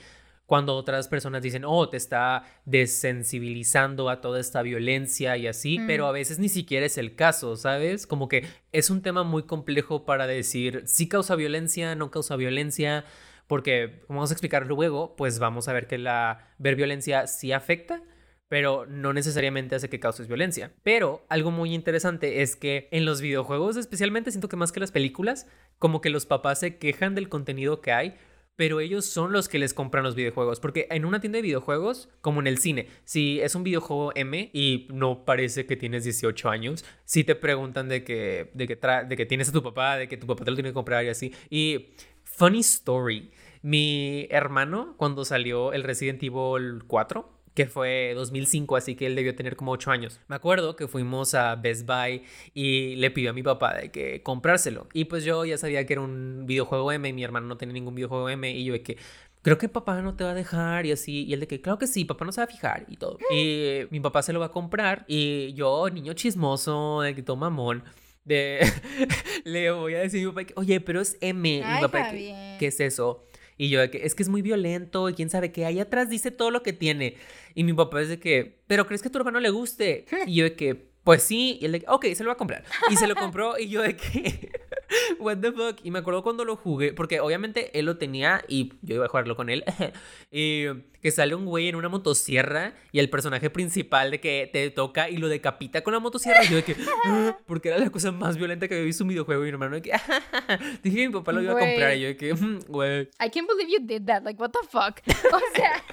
[0.51, 6.07] cuando otras personas dicen, oh, te está desensibilizando a toda esta violencia y así, pero
[6.07, 8.05] a veces ni siquiera es el caso, ¿sabes?
[8.05, 13.05] Como que es un tema muy complejo para decir si causa violencia, no causa violencia,
[13.47, 17.53] porque como vamos a explicar luego, pues vamos a ver que la ver violencia sí
[17.53, 18.03] afecta,
[18.49, 20.73] pero no necesariamente hace que causes violencia.
[20.83, 24.91] Pero algo muy interesante es que en los videojuegos, especialmente siento que más que las
[24.91, 25.47] películas,
[25.79, 28.17] como que los papás se quejan del contenido que hay,
[28.61, 30.59] pero ellos son los que les compran los videojuegos.
[30.59, 34.51] Porque en una tienda de videojuegos, como en el cine, si es un videojuego M
[34.53, 39.17] y no parece que tienes 18 años, si te preguntan de que, de que, de
[39.17, 41.07] que tienes a tu papá, de que tu papá te lo tiene que comprar y
[41.09, 41.33] así.
[41.49, 41.87] Y
[42.23, 43.31] funny story,
[43.63, 49.35] mi hermano, cuando salió el Resident Evil 4, que fue 2005, así que él debió
[49.35, 50.19] tener como 8 años.
[50.27, 54.23] Me acuerdo que fuimos a Best Buy y le pidió a mi papá de que
[54.23, 54.87] comprárselo.
[54.93, 57.73] Y pues yo ya sabía que era un videojuego M y mi hermano no tenía
[57.73, 58.97] ningún videojuego M y yo de que
[59.41, 61.25] creo que papá no te va a dejar y así.
[61.25, 63.17] Y él de que, claro que sí, papá no se va a fijar y todo.
[63.31, 67.49] Y mi papá se lo va a comprar y yo, niño chismoso, de que toma
[67.49, 67.83] mamón,
[68.23, 68.59] de
[69.43, 71.49] le voy a decir a mi papá que, oye, pero es M.
[71.49, 73.25] y mi papá, ¿qué, ¿qué es eso?
[73.61, 75.65] Y yo, de que es que es muy violento y quién sabe qué.
[75.65, 77.17] Ahí atrás dice todo lo que tiene.
[77.53, 80.05] Y mi papá es de que, pero ¿crees que a tu hermano le guste?
[80.25, 81.57] Y yo de que, pues sí.
[81.61, 82.63] Y él de que, ok, se lo va a comprar.
[82.89, 84.51] Y se lo compró y yo de que,
[85.19, 85.79] what the fuck.
[85.83, 89.09] Y me acuerdo cuando lo jugué, porque obviamente él lo tenía y yo iba a
[89.09, 89.63] jugarlo con él.
[90.31, 90.65] y
[91.01, 95.09] que sale un güey en una motosierra y el personaje principal de que te toca
[95.09, 96.43] y lo decapita con la motosierra.
[96.43, 99.09] Y yo de que, ah", porque era la cosa más violenta que había visto un
[99.09, 99.41] videojuego.
[99.41, 99.91] Y mi hermano de que,
[100.83, 101.97] dije que mi papá lo iba a comprar.
[101.97, 103.01] Y yo de que, mm, güey.
[103.19, 104.23] I can't believe you did that.
[104.23, 105.01] Like, what the fuck.
[105.33, 105.83] O sea,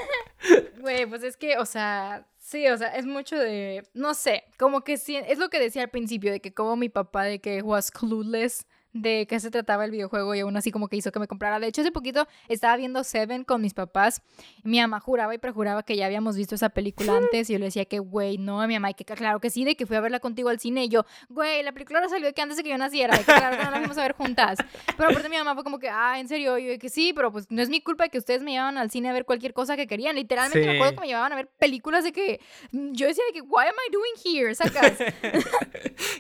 [0.80, 4.80] güey, pues es que, o sea, Sí, o sea, es mucho de, no sé, como
[4.80, 7.61] que sí, es lo que decía al principio, de que como mi papá de que
[7.61, 11.18] was clueless de qué se trataba el videojuego y aún así como que hizo que
[11.18, 11.61] me comprara.
[11.61, 14.22] De hecho, hace poquito estaba viendo Seven con mis papás.
[14.62, 17.66] Mi mamá juraba y prejuraba que ya habíamos visto esa película antes y yo le
[17.66, 20.01] decía que, güey, no, mi mamá, y que claro que sí, de que fui a
[20.01, 22.62] verla contigo al cine y yo, güey, la película no salió de que antes de
[22.62, 24.59] que yo naciera, de que claro que no la fuimos a ver juntas.
[24.96, 27.33] Pero aparte mi mamá fue como que, ah, en serio, y yo que sí, pero
[27.33, 29.53] pues no es mi culpa de que ustedes me llevaban al cine a ver cualquier
[29.53, 30.16] cosa que querían.
[30.16, 32.40] Literalmente me acuerdo que me llevaban a ver películas de que
[32.72, 34.55] mm, yo decía de que, why am I doing here?
[34.59, 34.98] Sacas.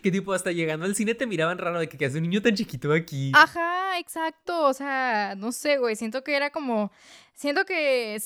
[0.02, 2.42] que tipo, hasta llegando al cine te miraban raro de que, que hace un niño
[2.42, 3.32] tan chiquito aquí.
[3.34, 4.66] Ajá, exacto.
[4.66, 5.96] O sea, no sé, güey.
[5.96, 6.90] Siento que era como.
[7.34, 8.18] Siento que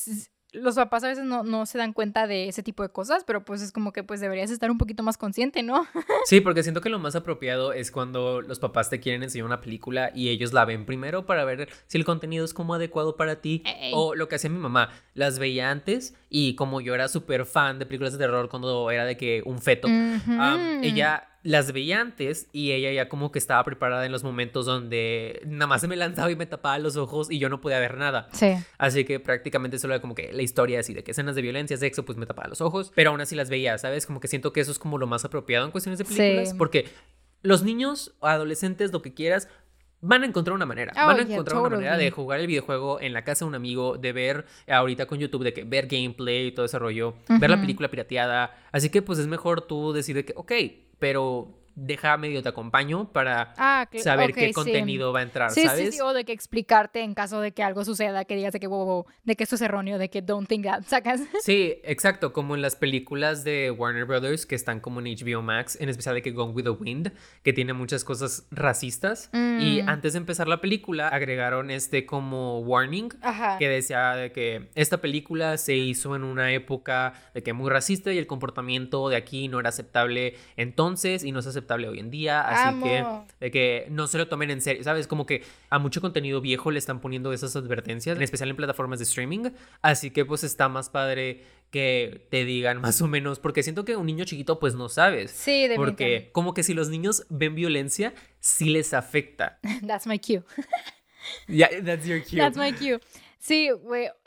[0.53, 3.45] los papás a veces no, no, se dan cuenta de ese tipo de cosas, pero
[3.45, 5.87] pues es como que pues deberías estar un poquito más consciente, ¿no?
[6.27, 9.61] sí, porque siento que lo más apropiado es cuando los papás te quieren enseñar una
[9.61, 13.41] película y ellos la ven primero para ver si el contenido es como adecuado para
[13.41, 13.63] ti.
[13.93, 17.79] O lo que hacía mi mamá, las veía antes y como yo era súper fan
[17.79, 19.89] de películas de terror cuando era de que un feto,
[20.83, 25.43] ella las veía antes y ella ya como que estaba preparada en los momentos donde
[25.45, 27.97] nada más se me lanzaba y me tapaba los ojos y yo no podía ver
[27.97, 28.29] nada.
[28.33, 28.55] Sí.
[28.79, 31.77] Así que prácticamente solo era como que la historia así de que escenas de violencia,
[31.77, 34.07] sexo, pues me tapaba los ojos, pero aún así las veía, ¿sabes?
[34.07, 36.87] Como que siento que eso es como lo más apropiado en cuestiones de películas, porque
[37.43, 39.49] los niños o adolescentes, lo que quieras,
[40.01, 40.93] van a encontrar una manera.
[40.97, 43.55] Oh, van a encontrar una manera de jugar el videojuego en la casa de un
[43.55, 47.51] amigo, de ver ahorita con YouTube, de que ver gameplay y todo ese rollo, ver
[47.51, 48.55] la película pirateada.
[48.71, 50.53] Así que pues es mejor tú decir que, ok,
[51.03, 54.53] pero deja medio te acompaño para Ah, saber ok, qué sí.
[54.53, 55.87] contenido va a entrar, Sí, ¿sabes?
[55.87, 58.61] sí, sí, o de que explicarte en caso de que algo suceda, que digas de
[58.61, 61.21] que, wow, wow, de que esto es erróneo, de que don't think that, ¿sacas?
[61.43, 65.77] Sí, exacto, como en las películas de Warner Brothers que están como en HBO Max,
[65.81, 69.31] en especial de que Gone with the Wind, que tiene muchas cosas racistas.
[69.33, 69.89] Y Mm.
[69.89, 73.59] antes de empezar la película agregaron este como warning Ajá.
[73.59, 78.13] que decía de que esta película se hizo en una época de que muy racista
[78.13, 82.11] y el comportamiento de aquí no era aceptable entonces y no es aceptable hoy en
[82.11, 82.87] día, así Amo.
[82.87, 85.07] que de que no se lo tomen en serio, ¿sabes?
[85.07, 88.99] Como que a mucho contenido viejo le están poniendo esas advertencias, en especial en plataformas
[88.99, 93.63] de streaming, así que pues está más padre que te digan más o menos, porque
[93.63, 95.31] siento que un niño chiquito pues no sabes.
[95.31, 95.77] Sí, definitivamente.
[95.77, 99.59] Porque como que si los niños ven violencia, sí les afecta.
[99.87, 100.43] That's my cue.
[101.47, 102.39] Yeah, that's your cue.
[102.39, 102.99] That's my cue.
[103.43, 103.71] Sí,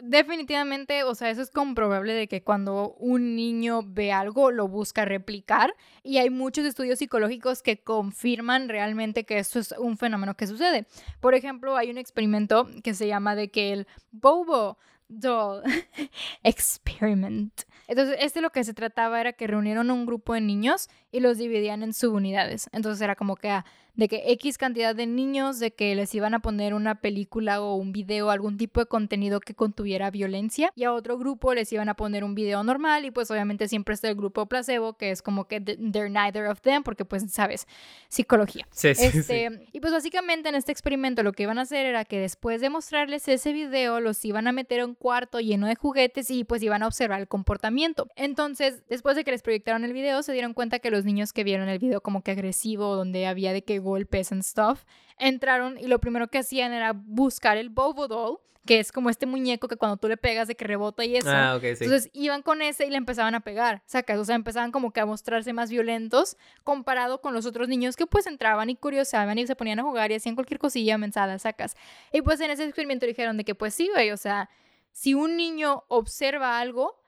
[0.03, 5.05] definitivamente, o sea, eso es comprobable de que cuando un niño ve algo, lo busca
[5.05, 5.73] replicar
[6.03, 10.85] y hay muchos estudios psicológicos que confirman realmente que esto es un fenómeno que sucede.
[11.21, 15.63] Por ejemplo, hay un experimento que se llama de que el Bobo Doll
[16.43, 17.61] Experiment.
[17.87, 21.37] Entonces, este lo que se trataba era que reunieron un grupo de niños y los
[21.37, 22.69] dividían en subunidades.
[22.73, 26.33] Entonces era como que ah, de que X cantidad de niños, de que les iban
[26.33, 30.83] a poner una película o un video, algún tipo de contenido que contuviera violencia, y
[30.83, 34.09] a otro grupo les iban a poner un video normal, y pues obviamente siempre está
[34.09, 37.67] el grupo placebo, que es como que th- they're neither of them, porque pues sabes,
[38.09, 38.67] psicología.
[38.71, 39.17] Sí, sí, sí.
[39.19, 42.61] Este, Y pues básicamente en este experimento lo que iban a hacer era que después
[42.61, 46.43] de mostrarles ese video, los iban a meter a un cuarto lleno de juguetes y
[46.43, 48.07] pues iban a observar el comportamiento.
[48.15, 51.43] Entonces, después de que les proyectaron el video, se dieron cuenta que los niños que
[51.43, 54.83] vieron el video como que agresivo, donde había de que golpes and stuff,
[55.17, 59.27] entraron y lo primero que hacían era buscar el Bobo Doll, que es como este
[59.27, 61.29] muñeco que cuando tú le pegas de que rebota y eso.
[61.29, 61.83] Ah, ok, sí.
[61.83, 64.99] Entonces iban con ese y le empezaban a pegar, sacas, o sea, empezaban como que
[64.99, 69.45] a mostrarse más violentos comparado con los otros niños que pues entraban y curiosaban y
[69.45, 71.77] se ponían a jugar y hacían cualquier cosilla mensada, sacas.
[72.11, 74.49] Y pues en ese experimento dijeron de que pues sí, güey, o sea,
[74.91, 77.04] si un niño observa algo,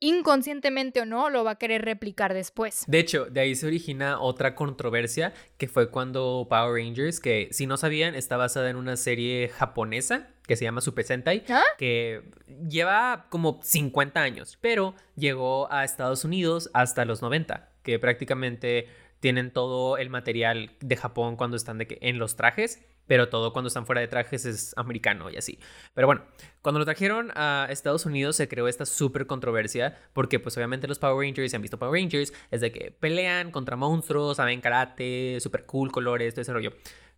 [0.00, 2.84] inconscientemente o no, lo va a querer replicar después.
[2.86, 7.66] De hecho, de ahí se origina otra controversia que fue cuando Power Rangers, que si
[7.66, 11.62] no sabían, está basada en una serie japonesa que se llama Super Sentai, ¿Ah?
[11.78, 12.22] que
[12.68, 18.88] lleva como 50 años, pero llegó a Estados Unidos hasta los 90, que prácticamente
[19.20, 23.52] tienen todo el material de Japón cuando están de que en los trajes, pero todo
[23.52, 25.58] cuando están fuera de trajes es americano y así.
[25.94, 26.22] Pero bueno,
[26.62, 30.98] cuando lo trajeron a Estados Unidos se creó esta súper controversia porque pues obviamente los
[30.98, 35.38] Power Rangers, si han visto Power Rangers, es de que pelean contra monstruos, saben karate,
[35.40, 36.72] súper cool, colores, todo ese rollo.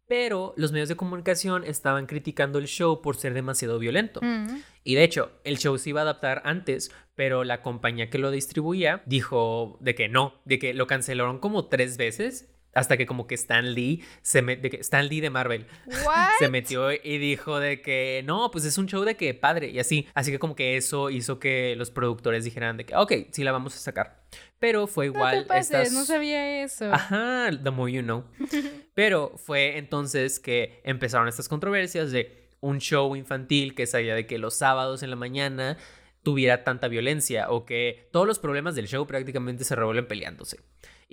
[0.09, 4.21] Pero los medios de comunicación estaban criticando el show por ser demasiado violento.
[4.23, 4.63] Mm.
[4.85, 8.31] Y de hecho, el show se iba a adaptar antes, pero la compañía que lo
[8.31, 12.53] distribuía dijo de que no, de que lo cancelaron como tres veces.
[12.75, 15.67] Hasta que como que Stan Lee, se me- de que Stan Lee de Marvel,
[16.07, 16.31] What?
[16.39, 19.79] se metió y dijo de que no, pues es un show de que padre y
[19.79, 20.07] así.
[20.15, 23.53] Así que como que eso hizo que los productores dijeran de que, ok, sí la
[23.53, 24.23] vamos a sacar.
[24.59, 25.43] Pero fue No igual.
[25.43, 26.93] te pases, estas- no sabía eso.
[26.93, 28.25] Ajá, the more you know.
[28.95, 34.39] Pero fue entonces que empezaron estas controversias de un show infantil que sabía de que
[34.39, 35.77] los sábados en la mañana
[36.23, 40.61] tuviera tanta violencia o que todos los problemas del show prácticamente se revuelven peleándose.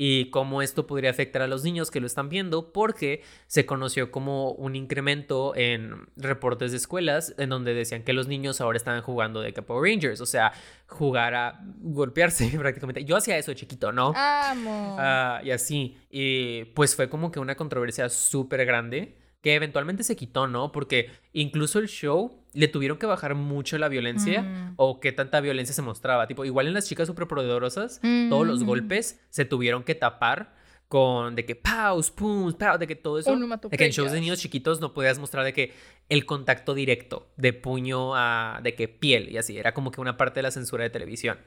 [0.02, 4.12] Y cómo esto podría afectar a los niños que lo están viendo porque se conoció
[4.12, 9.02] como un incremento en reportes de escuelas en donde decían que los niños ahora estaban
[9.02, 10.54] jugando de Power Rangers, o sea,
[10.88, 13.04] jugar a golpearse prácticamente.
[13.04, 14.14] Yo hacía eso de chiquito, ¿no?
[14.16, 14.96] Amo.
[14.98, 15.98] Ah, y así.
[16.10, 20.72] Y pues fue como que una controversia súper grande que eventualmente se quitó, ¿no?
[20.72, 24.74] Porque incluso el show le tuvieron que bajar mucho la violencia Mm.
[24.76, 26.28] o qué tanta violencia se mostraba.
[26.28, 28.66] Tipo, igual en las chicas superpoderosas, todos los Mm.
[28.66, 30.58] golpes se tuvieron que tapar
[30.90, 33.36] con de que paus, pum, pau, de que todo eso.
[33.70, 35.74] De que en shows de niños chiquitos no podías mostrar de que
[36.10, 39.58] el contacto directo de puño a de que piel y así.
[39.58, 41.38] Era como que una parte de la censura de televisión.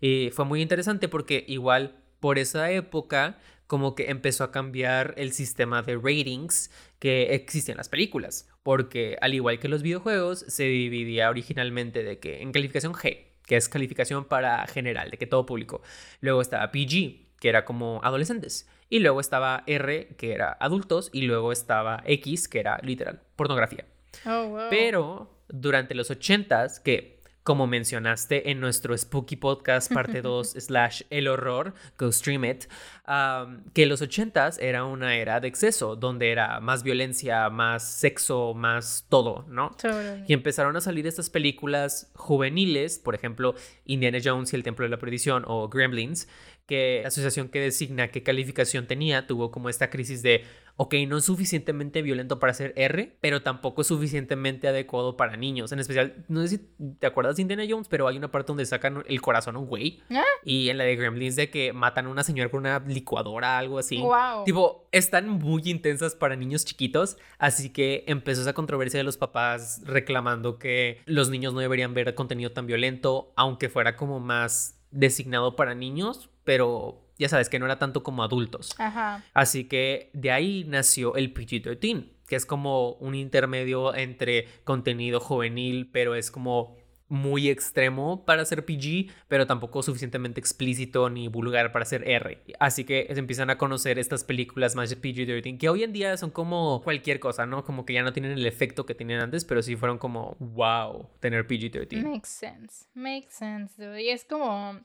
[0.00, 5.32] Y fue muy interesante porque igual por esa época como que empezó a cambiar el
[5.32, 8.48] sistema de ratings que existe en las películas.
[8.62, 13.56] Porque al igual que los videojuegos, se dividía originalmente de que en calificación G, que
[13.56, 15.82] es calificación para general, de que todo público.
[16.20, 18.68] Luego estaba PG, que era como adolescentes.
[18.88, 21.10] Y luego estaba R, que era adultos.
[21.12, 23.86] Y luego estaba X, que era literal, pornografía.
[24.26, 24.66] Oh, wow.
[24.70, 27.13] Pero durante los 80s, que
[27.44, 32.64] como mencionaste en nuestro Spooky Podcast parte 2 slash el horror, Go Stream It,
[33.06, 38.54] um, que los 80s era una era de exceso, donde era más violencia, más sexo,
[38.54, 39.70] más todo, ¿no?
[39.70, 40.24] Totally.
[40.26, 43.54] Y empezaron a salir estas películas juveniles, por ejemplo,
[43.84, 46.26] Indiana Jones y el Templo de la Perdición o Gremlins,
[46.66, 50.44] que la asociación que designa qué calificación tenía tuvo como esta crisis de
[50.76, 55.70] ok, no es suficientemente violento para ser R, pero tampoco es suficientemente adecuado para niños.
[55.72, 56.58] En especial, no sé si
[56.98, 59.66] te acuerdas de Indiana Jones, pero hay una parte donde sacan el corazón a un
[59.66, 60.02] güey.
[60.10, 60.24] ¿Ah?
[60.44, 63.78] Y en la de Gremlins de que matan a una señora con una licuadora, algo
[63.78, 63.98] así.
[63.98, 64.44] Wow.
[64.44, 69.82] Tipo, están muy intensas para niños chiquitos, así que empezó esa controversia de los papás
[69.84, 75.56] reclamando que los niños no deberían ver contenido tan violento, aunque fuera como más designado
[75.56, 78.74] para niños, pero ya sabes que no era tanto como adultos.
[78.78, 79.24] Ajá.
[79.32, 85.90] Así que de ahí nació el PG-13, que es como un intermedio entre contenido juvenil,
[85.92, 86.76] pero es como
[87.08, 92.42] muy extremo para ser PG, pero tampoco suficientemente explícito ni vulgar para ser R.
[92.58, 96.16] Así que se empiezan a conocer estas películas más de PG-13, que hoy en día
[96.16, 97.64] son como cualquier cosa, ¿no?
[97.64, 101.08] Como que ya no tienen el efecto que tenían antes, pero sí fueron como, wow,
[101.20, 102.02] tener PG-13.
[102.02, 102.86] Makes sense.
[102.94, 104.02] Makes sense, dude.
[104.02, 104.80] Y es como.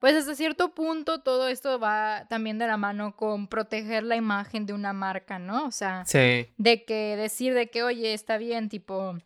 [0.00, 4.64] Pues hasta cierto punto todo esto va también de la mano con proteger la imagen
[4.64, 5.66] de una marca, ¿no?
[5.66, 6.48] O sea, Sí.
[6.56, 9.16] de que decir de que, oye, está bien, tipo,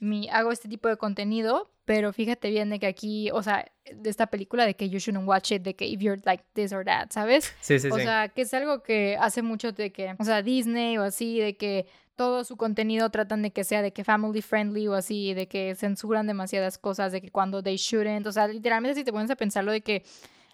[0.00, 4.08] mi, hago este tipo de contenido, pero fíjate bien de que aquí, o sea, de
[4.10, 6.84] esta película de que you shouldn't watch it, de que if you're like this or
[6.84, 7.52] that, ¿sabes?
[7.60, 8.02] Sí, sí, o sí.
[8.02, 11.56] sea, que es algo que hace mucho de que, o sea, Disney o así, de
[11.56, 15.48] que todo su contenido tratan de que sea de que family friendly o así, de
[15.48, 19.30] que censuran demasiadas cosas, de que cuando they shouldn't, o sea, literalmente si te pones
[19.30, 20.04] a pensarlo de que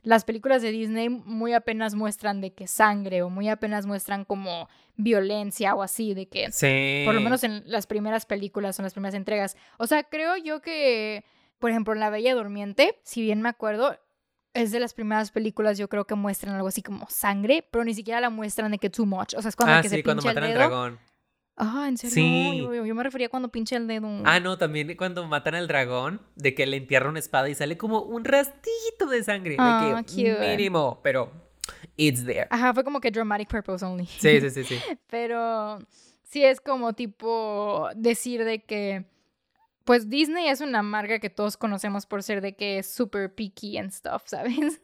[0.02, 4.68] las películas de Disney muy apenas muestran de que sangre o muy apenas muestran como
[5.02, 7.02] violencia o así, de que sí.
[7.04, 9.56] por lo menos en las primeras películas o en las primeras entregas.
[9.78, 11.24] O sea, creo yo que,
[11.58, 13.98] por ejemplo, en La Bella Durmiente, si bien me acuerdo,
[14.54, 17.94] es de las primeras películas yo creo que muestran algo así como sangre, pero ni
[17.94, 19.34] siquiera la muestran de que too much.
[19.36, 20.68] O sea, es cuando Ah, que sí, se cuando pincha matan el al dedo.
[20.70, 20.98] dragón.
[21.62, 22.14] Ah, ¿en serio?
[22.14, 22.58] Sí.
[22.58, 24.08] Yo, yo- me refería cuando pincha el dedo.
[24.24, 27.76] Ah, no, también cuando matan al dragón, de que le entierra una espada y sale
[27.76, 29.56] como un rastillito de sangre.
[29.58, 30.56] Ah, de que cute.
[30.56, 31.30] mínimo, pero
[31.96, 32.46] it's there.
[32.50, 34.06] Ajá, fue como que dramatic purpose only.
[34.06, 34.78] Sí, sí, sí, sí.
[35.09, 35.78] Pero
[36.30, 39.04] sí es como tipo decir de que,
[39.85, 43.76] pues Disney es una marca que todos conocemos por ser de que es super picky
[43.78, 44.80] and stuff, ¿sabes?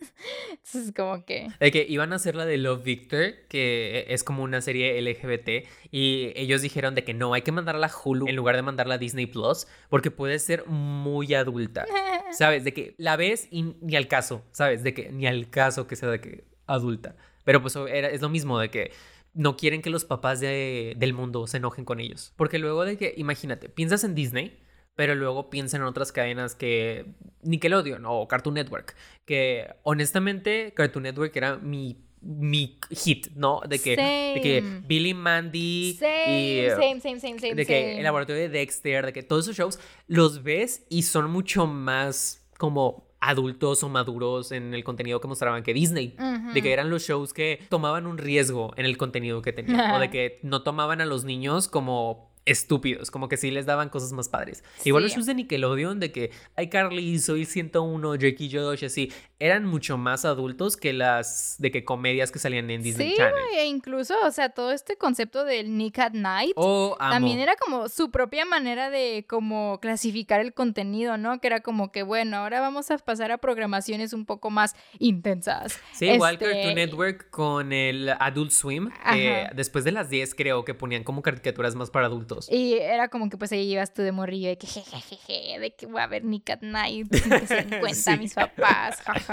[0.51, 1.49] Entonces como que...
[1.61, 5.69] De que iban a hacer la de Love Victor, que es como una serie LGBT,
[5.93, 8.95] y ellos dijeron de que no, hay que mandarla a Hulu en lugar de mandarla
[8.95, 11.87] a Disney Plus, porque puede ser muy adulta.
[12.33, 12.65] ¿Sabes?
[12.65, 14.83] De que la ves y ni al caso, ¿sabes?
[14.83, 17.17] De que ni al caso que sea de que adulta.
[17.45, 18.93] Pero pues era, es lo mismo de que
[19.35, 22.33] no quieren que los papás de- del mundo se enojen con ellos.
[22.37, 24.59] Porque luego de que, imagínate, piensas en Disney,
[24.95, 27.05] pero luego piensan en otras cadenas que
[27.43, 33.61] Nickelodeon o Cartoon Network, que honestamente Cartoon Network era mi, mi hit, ¿no?
[33.69, 34.81] De que, de que Same.
[34.87, 36.59] Billy Mandy Same, y...
[36.61, 37.99] eh, same, same, same, same, de que same.
[37.99, 42.49] el laboratorio de Dexter, de que todos esos shows los ves y son mucho más
[42.59, 46.17] como adultos o maduros en el contenido que mostraban que Disney.
[46.55, 49.93] De que eran los shows que tomaban un riesgo en el contenido que tenían.
[49.93, 53.89] o de que no tomaban a los niños como estúpidos, como que sí les daban
[53.89, 54.63] cosas más padres.
[54.85, 59.67] Igual los shows de Nickelodeon, de que iCarly, Soy 101, Drake y Josh, así, eran
[59.67, 63.35] mucho más adultos que las de que comedias que salían en Disney Sí, Channel.
[63.35, 67.55] güey, e incluso, o sea, todo este concepto del Nick at Night Oh, también era
[67.57, 71.39] como su propia manera de como clasificar el contenido, ¿no?
[71.39, 75.79] Que era como que, bueno, ahora vamos a pasar a programaciones un poco más intensas.
[75.93, 80.65] Sí, igual Este, Cartoon Network con el Adult Swim, que después de las 10 creo
[80.65, 82.49] que ponían como caricaturas más para adultos.
[82.51, 85.87] Y era como que pues ahí ibas tú de morrillo de que jejejeje, de que
[85.87, 88.19] voy a ver Nick at Night que se den cuenta Sí.
[88.19, 89.26] mis papás, jajaja.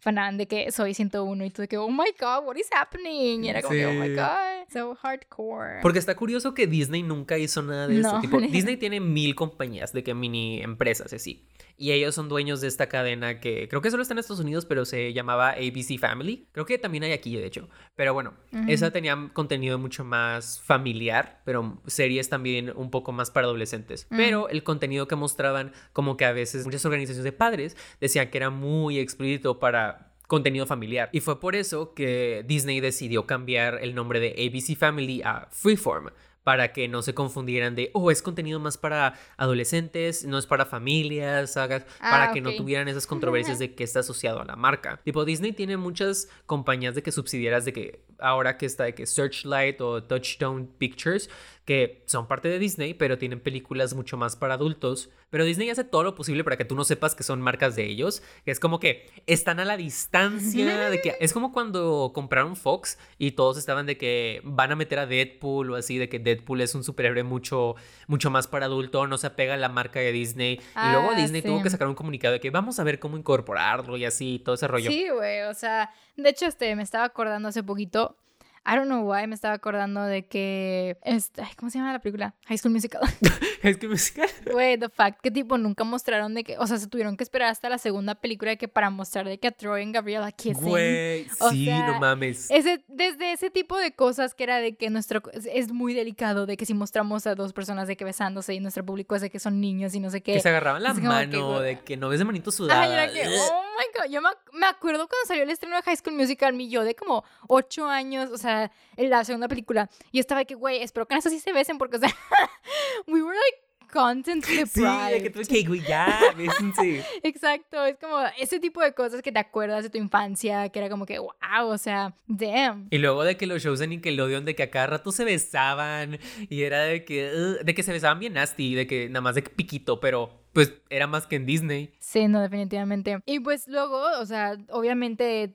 [0.00, 3.44] Fanaban de que soy 101 y tú de que, oh my god, what is happening?
[3.44, 4.14] Y era como que, oh my Sí.
[4.16, 5.80] god, so hardcore.
[5.80, 8.12] Porque está curioso que Disney nunca hizo nada de eso.
[8.14, 8.20] No.
[8.20, 11.44] Tipo, Disney tiene mil compañías de que mini empresas así.
[11.82, 14.66] Y ellos son dueños de esta cadena que creo que solo está en Estados Unidos,
[14.66, 16.46] pero se llamaba ABC Family.
[16.52, 17.68] Creo que también hay aquí, de hecho.
[17.96, 18.66] Pero bueno, Ujú.
[18.68, 24.06] esa tenía contenido mucho más familiar, pero series también un poco más para adolescentes.
[24.10, 28.38] Pero el contenido que mostraban, como que a veces muchas organizaciones de padres decían que
[28.38, 31.08] era muy explícito para contenido familiar.
[31.10, 36.10] Y fue por eso que Disney decidió cambiar el nombre de ABC Family a Freeform
[36.44, 40.66] para que no se confundieran de, oh, es contenido más para adolescentes, no es para
[40.66, 44.56] familias, hagas- Ah, para que no tuvieran esas controversias de que está asociado a la
[44.56, 45.00] marca.
[45.04, 49.06] Tipo, Disney tiene muchas compañías de que subsidiarias de que ahora que está de que
[49.06, 51.28] Searchlight o Touchstone Pictures,
[51.64, 55.10] que son parte de Disney, pero tienen películas mucho más para adultos.
[55.30, 57.84] Pero Disney hace todo lo posible para que tú no sepas que son marcas de
[57.86, 58.22] ellos.
[58.46, 63.30] Es como que están a la distancia de que es como cuando compraron Fox y
[63.32, 66.74] todos estaban de que van a meter a Deadpool o así, de que Deadpool es
[66.74, 67.76] un superhéroe mucho,
[68.08, 70.54] mucho más para adulto, no se apega a la marca de Disney.
[70.54, 73.16] y luego Ah, Disney tuvo que sacar un comunicado de que vamos a ver cómo
[73.16, 74.90] incorporarlo y así, todo ese rollo.
[74.90, 78.16] Sí, güey, o sea, de hecho, este, me estaba acordando hace poquito,
[78.64, 81.98] I don't know why, me estaba acordando de que, este, ay, ¿cómo se llama la
[81.98, 82.36] película?
[82.46, 83.00] High School Musical.
[83.62, 84.28] es que musical.
[84.52, 87.48] Güey, the fact que tipo nunca mostraron de que, o sea, se tuvieron que esperar
[87.48, 90.62] hasta la segunda película de que para mostrar de que a Troy y Gabriela kissing.
[90.62, 92.48] Güey, sí, sea, no mames.
[92.52, 96.56] Ese, desde ese tipo de cosas que era de que nuestro es- muy delicado de
[96.56, 99.40] que si mostramos a dos personas de que besándose y nuestro público es de que
[99.40, 100.34] son niños y no sé qué.
[100.34, 102.86] Que se agarraban la que, mano, de que no ves de manito sudada.
[102.86, 103.62] y era que, oh
[104.10, 106.84] yo me, ac- me acuerdo cuando salió el estreno de High School Musical, mi yo
[106.84, 111.06] de como ocho años, o sea, en la segunda película, y estaba que, güey, espero
[111.06, 112.10] que en esa sí se besen, porque, o sea,
[113.06, 113.58] we were like
[113.92, 115.32] content Sí, de que deprived.
[115.32, 117.04] tú que, güey, ya, bésense.
[117.22, 120.88] Exacto, es como ese tipo de cosas que te acuerdas de tu infancia, que era
[120.88, 122.86] como que, wow, o sea, damn.
[122.90, 126.18] Y luego de que los shows de Nickelodeon de que a cada rato se besaban
[126.48, 129.34] y era de que "Ugh", de que se besaban bien nasty, de que nada más
[129.34, 131.92] de piquito, pero pues era más que en Disney.
[131.98, 133.20] Sí, no, definitivamente.
[133.26, 135.54] Y pues luego, o sea, obviamente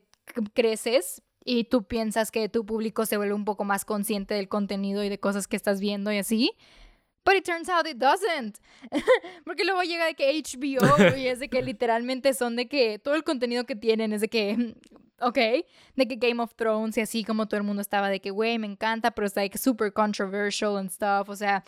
[0.54, 5.02] creces y tú piensas que tu público se vuelve un poco más consciente del contenido
[5.02, 6.52] y de cosas que estás viendo y así.
[7.24, 8.58] But it turns out it doesn't.
[9.44, 13.14] Porque luego llega de que HBO y es de que literalmente son de que todo
[13.14, 14.74] el contenido que tienen es de que,
[15.20, 15.38] ok,
[15.96, 18.58] de que Game of Thrones y así como todo el mundo estaba de que, güey,
[18.58, 21.28] me encanta, pero está like super controversial and stuff.
[21.28, 21.64] O sea,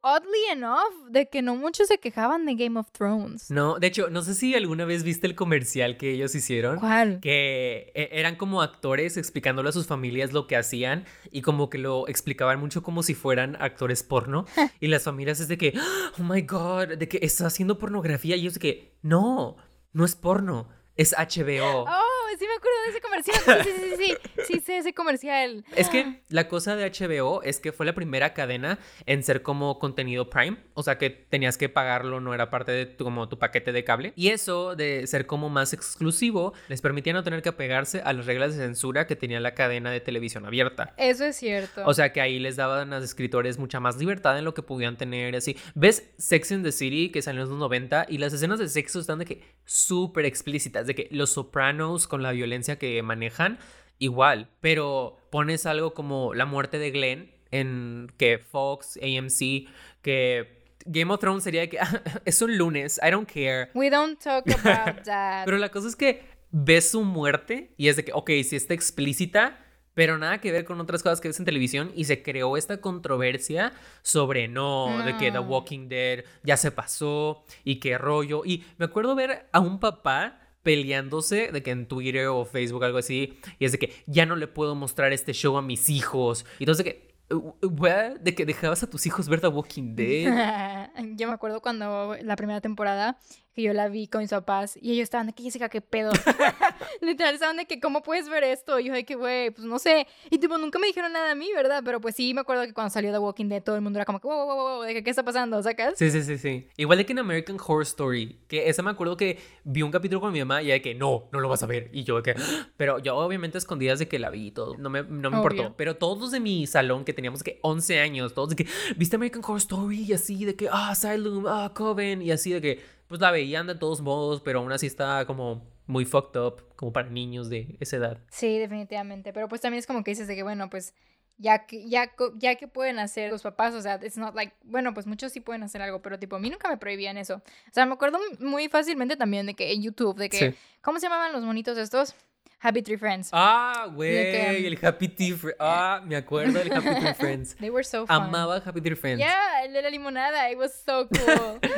[0.00, 3.50] oddly enough, de que no muchos se quejaban de Game of Thrones.
[3.50, 6.78] No, de hecho, no sé si alguna vez viste el comercial que ellos hicieron.
[6.78, 7.20] ¿Cuál?
[7.20, 11.78] que e- eran como actores explicándole a sus familias lo que hacían y como que
[11.78, 14.44] lo explicaban mucho como si fueran actores porno
[14.80, 15.74] y las familias es de que
[16.18, 19.56] oh my god de que está haciendo pornografía y ellos de que no
[19.92, 23.64] no es porno es HBO Oh, sí me acuerdo de ese comercial.
[23.64, 24.44] Sí, sí, sí, sí.
[24.46, 25.64] Sí, sé ese comercial.
[25.74, 29.78] Es que la cosa de HBO es que fue la primera cadena en ser como
[29.78, 33.38] contenido Prime, o sea que tenías que pagarlo, no era parte de tu, como tu
[33.38, 34.12] paquete de cable.
[34.16, 38.26] Y eso de ser como más exclusivo les permitía no tener que apegarse a las
[38.26, 40.94] reglas de censura que tenía la cadena de televisión abierta.
[40.96, 41.82] Eso es cierto.
[41.86, 44.62] O sea que ahí les daban a los escritores mucha más libertad en lo que
[44.62, 45.56] podían tener así.
[45.74, 49.00] ¿Ves Sex in the City que salió en los 90 y las escenas de sexo
[49.00, 53.58] están de que súper explícitas, de que los sopranos con la violencia que manejan,
[53.98, 59.68] igual, pero pones algo como la muerte de Glenn en que Fox, AMC,
[60.02, 63.70] que Game of Thrones sería que "Ah, es un lunes, I don't care.
[63.74, 65.44] We don't talk about that.
[65.44, 68.72] Pero la cosa es que ves su muerte y es de que, ok, sí está
[68.74, 72.56] explícita, pero nada que ver con otras cosas que ves en televisión y se creó
[72.56, 75.40] esta controversia sobre no, de que The No.
[75.42, 78.42] Walking Dead ya se pasó y qué rollo.
[78.44, 82.98] Y me acuerdo ver a un papá peleándose de que en Twitter o Facebook algo
[82.98, 86.44] así y es de que ya no le puedo mostrar este show a mis hijos
[86.58, 88.20] y entonces de que "Uh, what?
[88.20, 92.36] de que dejabas a tus hijos ver The Walking Dead yo me acuerdo cuando la
[92.36, 93.18] primera temporada
[93.58, 96.12] que yo la vi con mis papás y ellos estaban de que Jessica, qué pedo.
[97.00, 98.78] Literal, estaban de que, ¿cómo puedes ver esto?
[98.78, 100.06] Y yo de que, güey, pues no sé.
[100.30, 101.82] Y tipo, nunca me dijeron nada a mí, ¿verdad?
[101.84, 104.04] Pero pues sí, me acuerdo que cuando salió The Walking Dead todo el mundo era
[104.04, 105.60] como que, wow, wow, wow, de que, ¿qué está pasando?
[105.62, 105.94] ¿Sacas?
[105.96, 106.68] Sí, sí, sí, sí.
[106.76, 110.20] Igual de que en American Horror Story, que esa me acuerdo que vi un capítulo
[110.20, 111.90] con mi mamá y de que no, no lo vas a ver.
[111.92, 112.68] Y yo de que, "Ah".
[112.76, 115.74] pero yo obviamente escondidas de que la vi y todo, no me, no me importó.
[115.76, 119.16] Pero todos los de mi salón que teníamos que 11 años, todos de que, ¿viste
[119.16, 120.04] American Horror Story?
[120.04, 123.66] Y así de que, ah, Asylum, ah, Coven, y así de que, pues la veían
[123.66, 127.76] de todos modos, pero aún así está como muy fucked up, como para niños de
[127.80, 128.18] esa edad.
[128.30, 129.32] Sí, definitivamente.
[129.32, 130.94] Pero pues también es como que dices de que, bueno, pues
[131.38, 134.92] ya que, ya, ya que pueden hacer los papás, o sea, it's not like, bueno,
[134.92, 137.36] pues muchos sí pueden hacer algo, pero tipo, a mí nunca me prohibían eso.
[137.36, 140.56] O sea, me acuerdo muy fácilmente también de que en YouTube, de que, Sí.
[140.82, 142.14] ¿cómo se llamaban los monitos estos?
[142.60, 143.30] Happy Tree Friends.
[143.32, 145.56] Ah, güey, que- el Happy Tree Friends.
[145.60, 147.56] Ah, me acuerdo del Happy Tree Friends.
[147.60, 148.16] They were so fun.
[148.16, 149.18] Amaba Happy Tree Friends.
[149.20, 151.60] Yeah, el de la limonada, it was so cool.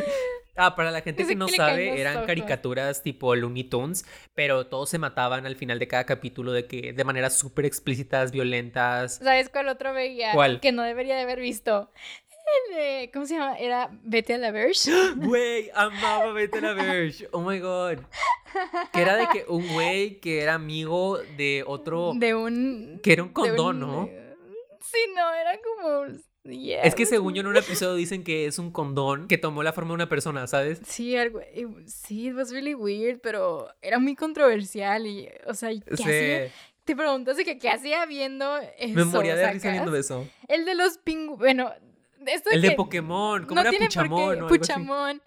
[0.56, 4.04] Ah, para la gente que no sabe, eran caricaturas tipo Looney Tunes,
[4.34, 8.30] pero todos se mataban al final de cada capítulo de que de maneras súper explícitas,
[8.30, 9.20] violentas.
[9.22, 10.32] ¿Sabes cuál otro veía?
[10.32, 10.60] ¿Cuál?
[10.60, 11.90] Que no debería de haber visto.
[12.74, 13.56] De, ¿cómo se llama?
[13.58, 14.90] Era Vete a la Verge.
[15.16, 17.28] Güey, amaba Betty la Verge.
[17.32, 17.98] Oh my god.
[18.92, 22.12] Que era de que un güey que era amigo de otro.
[22.14, 23.00] De un...
[23.02, 24.08] Que era un condón, un- ¿no?
[24.82, 26.06] Sí, no, era como...
[26.44, 29.62] yeah, Es que según yo en un episodio dicen que es un condón que tomó
[29.62, 30.80] la forma de una persona, ¿sabes?
[30.86, 35.70] Sí, algo, it- sí, it was really weird, pero era muy controversial y, o sea,
[35.70, 36.52] ¿qué hacía?
[36.84, 40.26] Te preguntas de que qué hacía viendo eso, Me moría de risa viendo eso.
[40.48, 41.72] El de los pingüinos, bueno,
[42.26, 44.48] esto El de Pokémon, como no era tiene por qué- Puchamón.
[44.48, 45.22] Puchamón.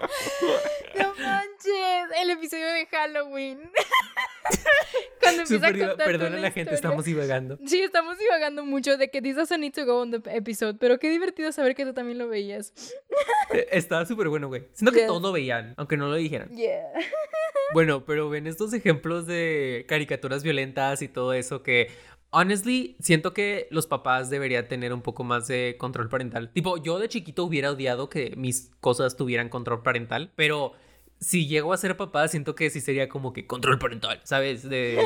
[0.96, 3.70] no manches, el episodio de Halloween.
[5.20, 7.58] Cuando empieza Súper a contar Perdona la gente, estamos divagando.
[7.66, 10.98] Sí, estamos divagando mucho de que this doesn't need to go on the episode, pero
[10.98, 12.72] qué divertido saber que tú también lo veías.
[13.52, 14.68] Eh, Estaba súper bueno, güey.
[14.74, 15.06] Siento que Yes.
[15.06, 16.50] todos lo veían, aunque no lo dijeran.
[16.54, 16.82] Yeah.
[17.72, 21.90] Bueno, pero ven estos ejemplos de caricaturas violentas y todo eso que,
[22.34, 26.50] honestly, siento que los papás deberían tener un poco más de control parental.
[26.52, 30.72] Tipo, yo de chiquito hubiera odiado que mis cosas tuvieran control parental, pero
[31.20, 34.68] si llego a ser papá, siento que sí sería como que control parental, ¿sabes?
[34.68, 34.98] De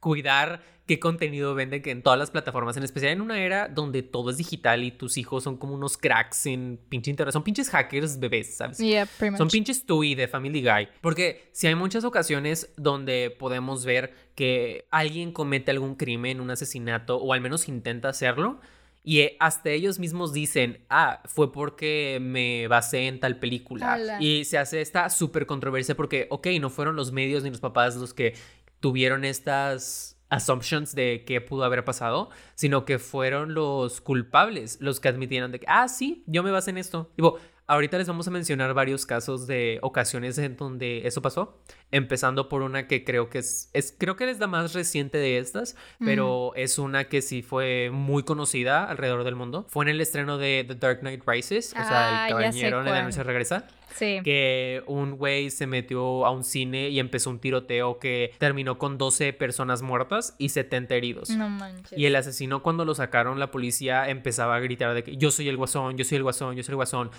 [0.00, 4.02] cuidar qué contenido venden que en todas las plataformas, en especial en una era donde
[4.02, 7.70] todo es digital y tus hijos son como unos cracks en pinche internet, son pinches
[7.70, 8.78] hackers bebés, ¿sabes?
[8.78, 9.38] Yeah, pretty much.
[9.38, 10.88] Son pinches Stewie de Family Guy.
[11.00, 17.18] Porque si hay muchas ocasiones donde podemos ver que alguien comete algún crimen, un asesinato,
[17.18, 18.58] o al menos intenta hacerlo,
[19.02, 24.18] y eh, hasta ellos mismos dicen, ah, fue porque me basé en tal película.
[24.20, 27.96] Y se hace esta súper controversia porque, ok, no fueron los medios ni los papás
[27.96, 28.34] los que
[28.80, 35.08] tuvieron estas assumptions de qué pudo haber pasado, sino que fueron los culpables los que
[35.08, 37.10] admitieron de que, ah, sí, yo me basé en esto.
[37.16, 41.60] Tipo, ahorita les vamos a mencionar varios casos de ocasiones en donde eso pasó,
[41.92, 45.38] empezando por una que creo que es, es creo que es la más reciente de
[45.38, 49.66] estas, pero es una que sí fue muy conocida alrededor del mundo.
[49.68, 52.82] Fue en el estreno de The Dark Knight Rises, o sea, Ah, el sé caballero
[52.82, 53.04] la cuál.
[53.06, 53.66] noche regresa
[53.96, 54.20] Sí.
[54.22, 58.96] que un güey se metió a un cine y empezó un tiroteo que terminó con
[58.98, 61.30] 12 personas muertas y 70 heridos.
[61.30, 61.98] No manches.
[61.98, 65.48] Y el asesino cuando lo sacaron la policía empezaba a gritar de que yo soy
[65.48, 67.10] el guasón, yo soy el guasón, yo soy el guasón.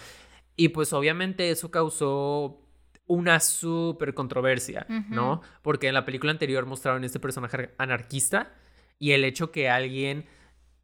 [0.55, 2.61] Y pues obviamente eso causó
[3.12, 5.41] una súper controversia, ¿no?
[5.62, 8.53] Porque en la película anterior mostraron este personaje anarquista
[8.99, 10.28] y el hecho que alguien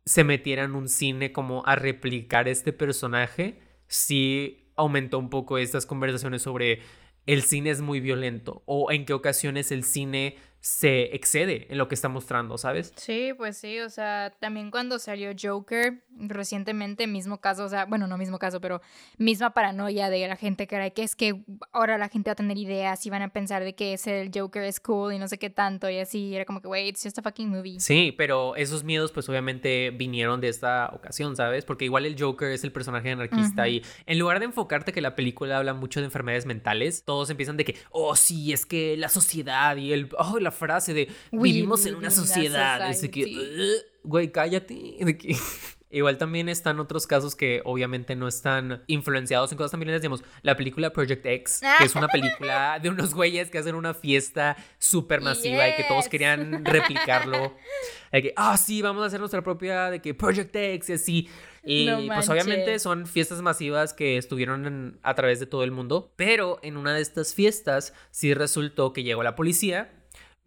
[0.06, 5.86] se metiera en un cine como a replicar este personaje, sí aumentó un poco estas
[5.86, 6.82] conversaciones sobre
[7.28, 11.88] el cine es muy violento o en qué ocasiones el cine se excede en lo
[11.88, 12.94] que está mostrando, ¿sabes?
[12.96, 18.08] Sí, pues sí, o sea, también cuando salió Joker, recientemente, mismo caso, o sea, bueno,
[18.08, 18.82] no mismo caso, pero
[19.18, 22.36] misma paranoia de la gente que era que es que ahora la gente va a
[22.36, 25.28] tener ideas y van a pensar de que ese el Joker es cool y no
[25.28, 27.80] sé qué tanto y así, era como que, wait, it's just a fucking movie.
[27.80, 31.66] Sí, pero esos miedos pues obviamente vinieron de esta ocasión, ¿sabes?
[31.66, 35.16] Porque igual el Joker es el personaje anarquista y en lugar de enfocarte que la
[35.16, 39.10] película habla mucho de enfermedades mentales, todos empiezan de que, oh sí, es que la
[39.10, 43.38] sociedad y el, oh, la frase de vivimos en una sociedad, es que, society.
[43.38, 45.36] "Ugh, güey, cállate, de que...
[45.90, 50.22] Igual también están otros casos que obviamente no están influenciados en cosas también les digamos
[50.42, 54.58] la película Project X, que es una película de unos güeyes que hacen una fiesta
[54.80, 57.56] súper masiva y que todos querían replicarlo.
[58.12, 61.30] De que, ah, sí, vamos a hacer nuestra propia, de que Project X y así.
[61.64, 65.72] Y No pues obviamente son fiestas masivas que estuvieron en- a través de todo el
[65.72, 66.12] mundo.
[66.18, 69.94] Pero en una de estas fiestas sí resultó que llegó la policía.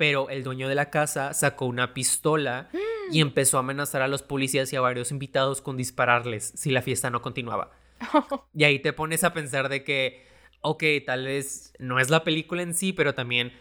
[0.01, 2.70] Pero el dueño de la casa sacó una pistola
[3.12, 6.80] y empezó a amenazar a los policías y a varios invitados con dispararles si la
[6.80, 7.72] fiesta no continuaba.
[8.55, 10.24] Y ahí te pones a pensar de que,
[10.62, 13.53] ok, tal vez no es la película en sí, pero también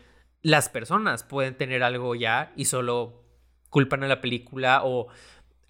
[0.42, 3.22] las personas pueden tener algo ya y solo
[3.70, 5.10] culpan a la película o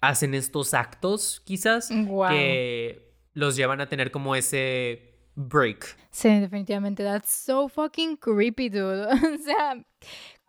[0.00, 1.90] hacen estos actos quizás
[2.28, 5.96] que los llevan a tener como ese break.
[6.10, 7.02] Sí, definitivamente.
[7.02, 9.06] That's so fucking creepy, dude.
[9.34, 9.82] O sea,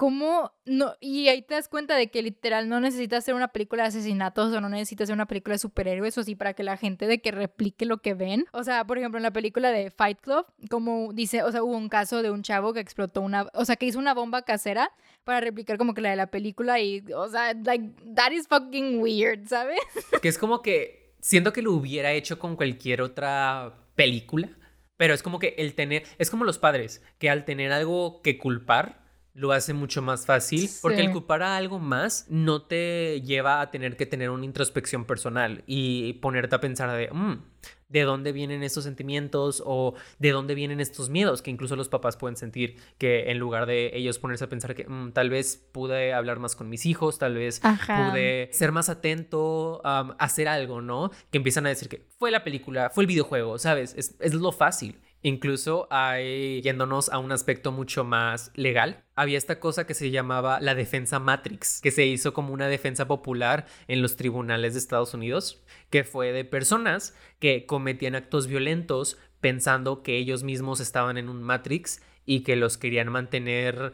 [0.02, 0.96] ¿cómo no?
[1.00, 4.52] Y ahí te das cuenta de que literal no necesitas hacer una película de asesinatos
[4.52, 7.22] o no necesitas hacer una película de superhéroes o sí para que la gente de
[7.22, 8.46] que replique lo que ven.
[8.52, 11.78] O sea, por ejemplo, en la película de Fight Club, como dice, o sea, hubo
[11.78, 14.92] un caso de un chavo que explotó una, o sea, que hizo una bomba casera
[15.24, 19.02] para replicar como que la de la película y, o sea, like, that is fucking
[19.02, 19.78] weird, ¿sabes?
[20.24, 24.50] Que es como que siento que lo hubiera hecho con cualquier otra película,
[24.98, 28.40] pero es como que el tener, es como los padres, que al tener algo que
[28.40, 29.02] culpar,
[29.34, 33.72] lo hace mucho más fácil, porque el culpar a algo más no te lleva a
[33.72, 37.42] tener que tener una introspección personal y ponerte a pensar de, "Mm,
[37.88, 41.42] ¿de dónde vienen estos sentimientos o de dónde vienen estos miedos?
[41.42, 44.86] Que incluso los papás pueden sentir que en lugar de ellos ponerse a pensar que
[44.88, 48.12] "Mm, tal vez pude hablar más con mis hijos, tal vez Ajá.
[48.12, 51.10] pude ser más atento, um, hacer algo, ¿no?
[51.32, 53.94] Que empiezan a decir que fue la película, fue el videojuego, ¿sabes?
[53.98, 55.00] Es, es lo fácil.
[55.24, 60.60] Incluso hay, yéndonos a un aspecto mucho más legal, había esta cosa que se llamaba
[60.60, 65.14] la defensa Matrix, que se hizo como una defensa popular en los tribunales de Estados
[65.14, 65.62] Unidos,
[65.92, 71.44] que fue de personas que cometían actos violentos pensando que ellos mismos estaban en un
[71.44, 73.94] Matrix y que los querían mantener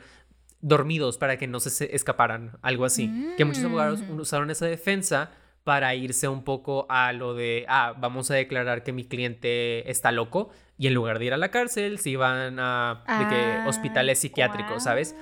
[0.62, 3.12] dormidos para que no se escaparan, algo así.
[3.38, 4.20] Que muchos abogados Mm.
[4.20, 5.32] usaron esa defensa
[5.64, 10.12] para irse un poco a lo de, ah, vamos a declarar que mi cliente está
[10.12, 13.66] loco y en lugar de ir a la cárcel se iban a de que, Ah,
[13.68, 15.16] hospitales psiquiátricos, ¿sabes?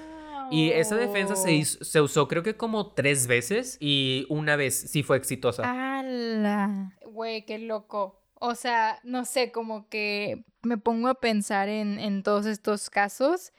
[0.51, 4.79] Y esa defensa se, hizo- se usó creo que como tres veces y una vez
[4.91, 5.63] sí fue exitosa.
[5.99, 6.91] ¡Hala!
[7.05, 8.21] Güey, qué loco.
[8.35, 13.53] O sea, no sé, como que me pongo a pensar en, en todos estos casos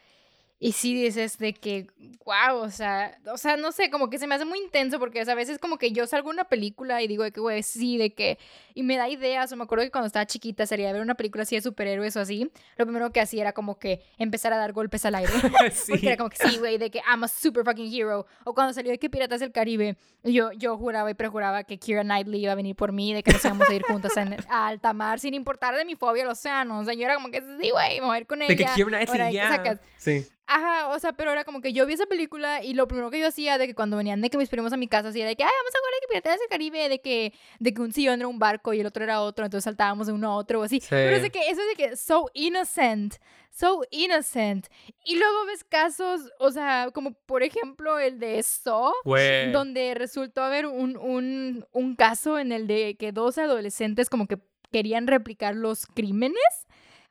[0.59, 1.86] y sí dices de que,
[2.24, 5.20] wow, o sea, o sea, no sé, como que se me hace muy intenso porque
[5.20, 7.40] o sea, a veces como que yo salgo a una película y digo de que,
[7.40, 8.38] güey, sí, de que,
[8.74, 11.42] y me da ideas, o me acuerdo que cuando estaba chiquita sería ver una película
[11.42, 14.72] así de superhéroes o así, lo primero que hacía era como que empezar a dar
[14.72, 15.32] golpes al aire.
[15.72, 15.92] Sí.
[15.92, 18.26] Porque era como que sí, güey, de que I'm a super fucking hero.
[18.44, 22.02] O cuando salió de que Piratas del Caribe, yo, yo juraba y prejuraba que Kira
[22.02, 24.68] Knightley iba a venir por mí, de que nos íbamos a ir juntas en- a
[24.68, 26.78] alta mar, sin importar de mi fobia al océano.
[26.80, 28.48] O sea, yo era como que sí, güey, me voy a ir con ella.
[28.48, 29.48] De que Knightley, ya.
[29.50, 30.26] sacas- Sí.
[30.49, 33.18] Ajá, o sea, pero era como que yo vi esa película y lo primero que
[33.18, 35.28] yo hacía de que cuando venían de que mis primos a mi casa, así era
[35.30, 37.82] de que, ay, vamos a jugar de que Piratas del Caribe, de que, de que
[37.82, 40.36] un sillón era un barco y el otro era otro, entonces saltábamos de uno a
[40.36, 40.80] otro o así.
[40.88, 41.32] Pero es de Sí.
[41.32, 43.16] que eso es de que so innocent,
[43.51, 44.66] so innocent.
[45.05, 49.51] Y luego ves casos, o sea, como por ejemplo el de Saw, Güey.
[49.51, 54.38] donde resultó haber un, un, un caso en el de que dos adolescentes como que
[54.70, 56.38] querían replicar los crímenes.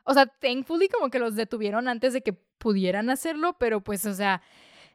[0.05, 4.13] O sea, thankfully como que los detuvieron antes de que pudieran hacerlo, pero pues, o
[4.13, 4.41] sea,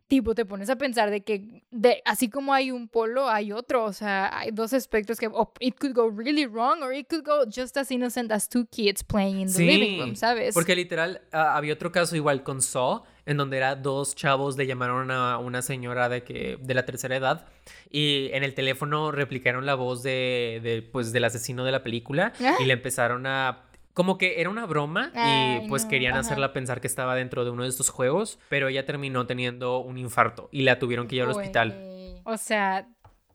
[0.09, 3.85] tipo, te pones a pensar de que de, así como hay un polo, hay otro.
[3.85, 5.31] O sea, hay dos aspectos que
[5.61, 9.05] it could go really wrong or it could go just as innocent as two kids
[9.05, 10.53] playing in the Sí, living room, ¿sabes?
[10.53, 14.67] Porque literal, ah, había otro caso igual con Saw, en donde era dos chavos le
[14.67, 17.47] llamaron a una señora de que de la tercera edad
[17.89, 22.33] y en el teléfono replicaron la voz de, de, pues del asesino de la película
[22.41, 22.57] Ah.
[22.59, 26.21] y le empezaron a como que era una broma y pues no, querían ajá.
[26.21, 29.99] hacerla pensar que estaba dentro de uno de estos juegos, pero ella terminó teniendo un
[29.99, 32.21] infarto y la tuvieron que llevar al hospital.
[32.25, 32.87] O sea,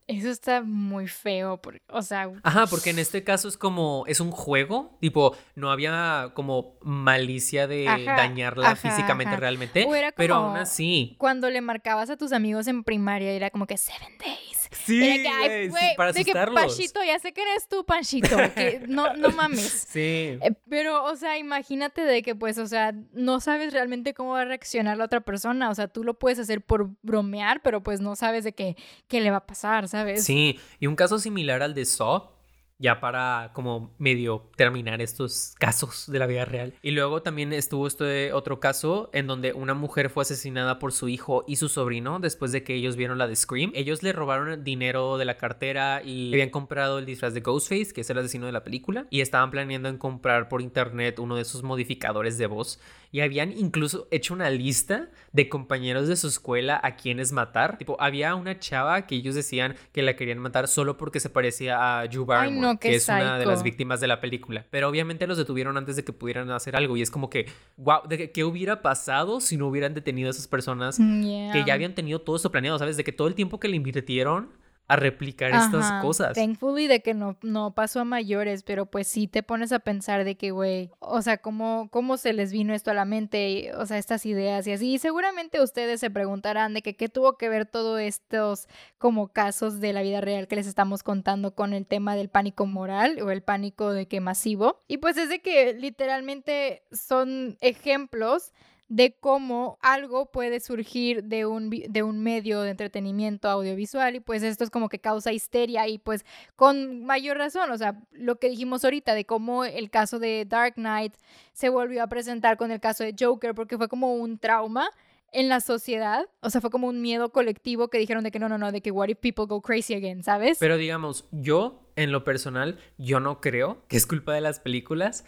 [0.08, 1.58] eso está muy feo.
[1.62, 5.72] Porque, o sea, Ajá, porque en este caso es como, es un juego, tipo, no
[5.72, 9.41] había como malicia de Ajá, dañarla ajá, físicamente ajá.
[9.41, 11.16] realmente, O era pero aún así.
[11.18, 14.64] cuando le marcabas a tus amigos en primaria, era como que seven days.
[14.72, 16.34] Sí, Era que, ay, güey, sí, güey, para de que.
[16.34, 18.36] Panchito, ya sé que eres tú, Panchito.
[18.55, 19.88] Que no, no mames.
[19.95, 20.38] Sí.
[20.41, 24.41] Eh, Pero, o sea, imagínate de que, pues, o sea, no sabes realmente cómo va
[24.41, 25.70] a reaccionar la otra persona.
[25.70, 28.76] O sea, tú lo puedes hacer por bromear, pero pues no sabes de qué,
[29.07, 30.24] qué le va a pasar, ¿sabes?
[30.26, 32.35] Sí, y un caso similar al de Saw,
[32.78, 36.74] ya para como medio terminar estos casos de la vida real.
[36.82, 41.08] Y luego también estuvo este otro caso en donde una mujer fue asesinada por su
[41.08, 43.72] hijo y su sobrino después de que ellos vieron la de Scream.
[43.76, 48.02] Ellos le robaron dinero de la cartera y habían comprado el disfraz de Ghostface, que
[48.02, 51.44] es el asesino de la película, y estaban planeando en comprar por internet uno de
[51.44, 52.80] esos modificadores de voz
[53.16, 57.78] y habían incluso hecho una lista de compañeros de su escuela a quienes matar.
[57.78, 62.01] Tipo, había una chava que ellos decían que la querían matar solo porque se parecía
[62.01, 63.51] a Drew Barrymore, no, que es una de psycho.
[63.51, 64.66] las víctimas de la película.
[64.70, 67.45] Pero obviamente los detuvieron antes de que pudieran hacer algo y es como que,
[67.78, 71.53] wow, de que, ¿qué hubiera pasado si no hubieran detenido a esas personas Yeah.
[71.53, 72.97] que ya habían tenido todo esto planeado, ¿sabes?
[72.97, 74.49] De que todo el tiempo que le invirtieron
[74.88, 76.34] a replicar estas cosas.
[76.34, 80.24] Thankfully de que no, no pasó a mayores, pero pues sí te pones a pensar
[80.24, 83.86] de que, güey, o sea, ¿cómo, cómo se les vino esto a la mente, o
[83.86, 84.94] sea, estas ideas y así.
[84.94, 88.68] Y seguramente ustedes se preguntarán de que qué tuvo que ver todos estos
[88.98, 92.66] como casos de la vida real que les estamos contando con el tema del pánico
[92.66, 94.84] moral o el pánico de que masivo.
[94.88, 98.54] Y pues es de que literalmente son ejemplos
[98.88, 104.44] de cómo algo puede surgir de un, de un medio de entretenimiento audiovisual y pues
[104.44, 106.24] esto es como que causa histeria y pues
[106.56, 110.76] con mayor razón, o sea, lo que dijimos ahorita de cómo el caso de Dark
[110.76, 111.16] Knight
[111.54, 114.90] se volvió a presentar con el caso de Joker porque fue como un trauma
[115.32, 118.48] en la sociedad, o sea, fue como un miedo colectivo que dijeron de que no,
[118.48, 120.58] no, no, de que what if people go crazy again, ¿sabes?
[120.60, 125.26] Pero digamos, yo en lo personal, yo no creo que es culpa de las películas.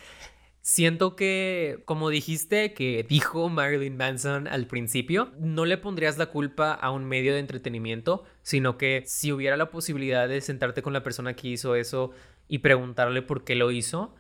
[0.68, 6.74] Siento que, como dijiste, que dijo Marilyn Manson al principio, no le pondrías la culpa
[6.74, 11.03] a un medio de entretenimiento, sino que si hubiera la posibilidad de sentarte con la
[11.03, 12.11] persona que hizo eso
[12.49, 14.13] y preguntarle por qué lo hizo,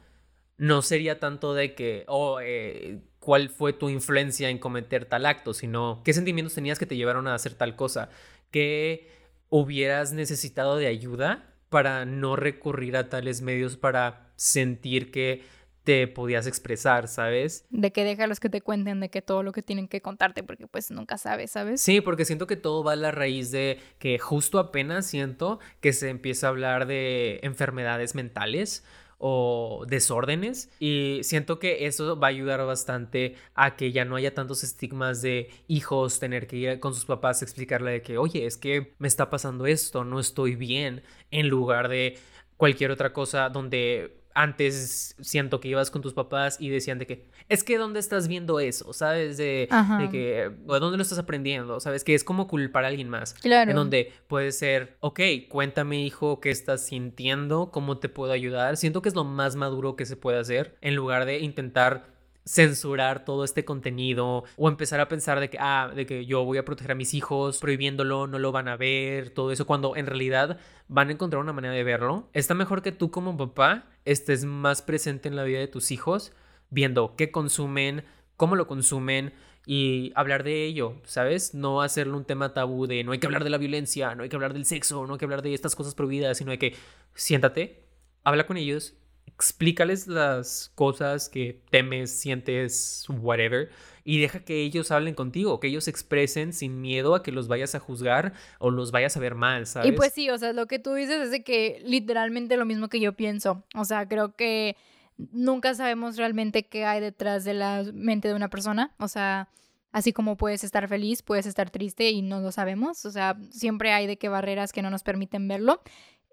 [0.55, 5.53] no sería tanto de que, oh, eh, cuál fue tu influencia en cometer tal acto,
[5.53, 8.09] sino qué sentimientos tenías que te llevaron a hacer tal cosa,
[8.51, 9.09] qué
[9.49, 15.56] hubieras necesitado de ayuda para no recurrir a tales medios para sentir que
[15.87, 17.65] te podías expresar, ¿sabes?
[17.69, 20.67] De que déjalos que te cuenten de que todo lo que tienen que contarte porque
[20.67, 21.79] pues nunca sabes, ¿sabes?
[21.79, 25.93] Sí, porque siento que todo va a la raíz de que justo apenas siento que
[25.93, 28.83] se empieza a hablar de enfermedades mentales
[29.17, 34.33] o desórdenes y siento que eso va a ayudar bastante a que ya no haya
[34.33, 38.45] tantos estigmas de hijos tener que ir con sus papás a explicarle de que oye
[38.45, 42.19] es que me está pasando esto no estoy bien en lugar de
[42.57, 47.25] cualquier otra cosa donde antes siento que ibas con tus papás y decían de que,
[47.49, 48.93] es que ¿dónde estás viendo eso?
[48.93, 49.37] ¿Sabes?
[49.37, 49.67] De,
[49.99, 51.79] de que, ¿o dónde lo estás aprendiendo?
[51.79, 52.03] ¿Sabes?
[52.03, 53.33] Que es como culpar a alguien más.
[53.33, 53.71] Claro.
[53.71, 55.19] En donde puede ser, ok,
[55.49, 57.71] cuéntame hijo, ¿qué estás sintiendo?
[57.71, 58.77] ¿Cómo te puedo ayudar?
[58.77, 62.16] Siento que es lo más maduro que se puede hacer en lugar de intentar
[62.47, 66.57] censurar todo este contenido o empezar a pensar de que, ah, de que yo voy
[66.57, 70.07] a proteger a mis hijos prohibiéndolo, no lo van a ver, todo eso, cuando en
[70.07, 72.29] realidad van a encontrar una manera de verlo.
[72.33, 76.31] Está mejor que tú como papá estés más presente en la vida de tus hijos,
[76.69, 78.05] viendo qué consumen,
[78.37, 79.33] cómo lo consumen
[79.65, 81.53] y hablar de ello, ¿sabes?
[81.53, 84.29] No hacerlo un tema tabú de no hay que hablar de la violencia, no hay
[84.29, 86.75] que hablar del sexo, no hay que hablar de estas cosas prohibidas, sino de que
[87.13, 87.83] siéntate,
[88.23, 88.95] habla con ellos
[89.27, 93.69] explícales las cosas que temes, sientes, whatever,
[94.03, 97.75] y deja que ellos hablen contigo, que ellos expresen sin miedo a que los vayas
[97.75, 99.89] a juzgar o los vayas a ver mal, ¿sabes?
[99.89, 102.87] Y pues sí, o sea, lo que tú dices es de que literalmente lo mismo
[102.87, 103.65] que yo pienso.
[103.75, 104.77] O sea, creo que
[105.17, 108.95] nunca sabemos realmente qué hay detrás de la mente de una persona.
[108.97, 109.49] O sea,
[109.91, 113.05] así como puedes estar feliz, puedes estar triste y no lo sabemos.
[113.05, 115.81] O sea, siempre hay de qué barreras que no nos permiten verlo.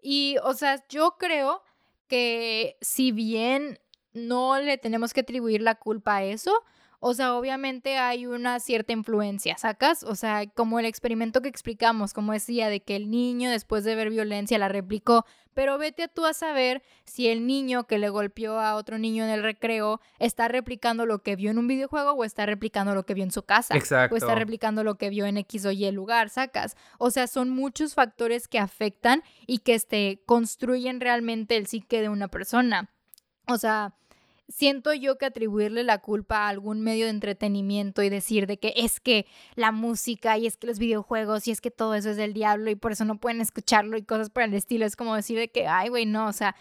[0.01, 1.63] Y, o sea, yo creo
[2.09, 3.79] que si bien
[4.13, 6.53] no le tenemos que atribuir la culpa a eso,
[7.07, 10.05] o sea, obviamente hay una cierta influencia, ¿sacas?
[10.05, 13.95] O sea, como el experimento que explicamos, como decía, de que el niño después de
[13.95, 18.09] ver violencia la replicó, pero vete a tú a saber si el niño que le
[18.09, 22.13] golpeó a otro niño en el recreo está replicando lo que vio en un videojuego
[22.13, 23.77] o está replicando lo que vio en su casa.
[23.77, 24.15] Exacto.
[24.15, 26.75] O está replicando lo que vio en X o Y lugar, sacas.
[26.97, 32.09] O sea, son muchos factores que afectan y que este, construyen realmente el psique de
[32.09, 32.89] una persona.
[33.47, 33.93] O sea,
[34.49, 38.75] siento yo que atribuirle la culpa a algún medio de entretenimiento y decir de que
[38.77, 42.17] es que la música y es que los videojuegos y es que todo eso es
[42.17, 45.15] del diablo y por eso no pueden escucharlo y cosas por el estilo, es como
[45.15, 46.57] decir de que, ay, güey, no, o sea,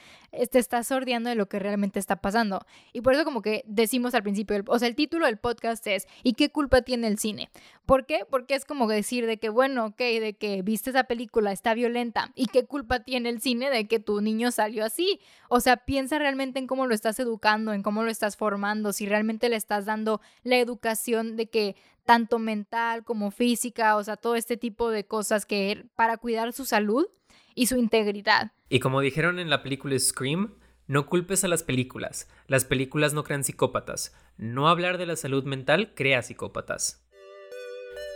[0.52, 2.66] te estás sordeando de lo que realmente está pasando.
[2.92, 6.08] Y por eso como que decimos al principio, o sea, el título del podcast es
[6.24, 7.50] ¿y qué culpa tiene el cine?
[7.86, 8.22] ¿Por qué?
[8.30, 12.32] Porque es como decir de que, bueno, ok, de que viste esa película, está violenta.
[12.34, 15.20] ¿Y qué culpa tiene el cine de que tu niño salió así?
[15.50, 19.06] O sea, piensa realmente en cómo lo estás educando, en cómo lo estás formando, si
[19.06, 21.76] realmente le estás dando la educación de que
[22.06, 26.66] tanto mental como física, o sea, todo este tipo de cosas que para cuidar su
[26.66, 27.08] salud
[27.54, 28.52] y su integridad.
[28.70, 30.56] Y como dijeron en la película Scream,
[30.88, 32.30] no culpes a las películas.
[32.48, 34.14] Las películas no crean psicópatas.
[34.38, 37.03] No hablar de la salud mental crea psicópatas.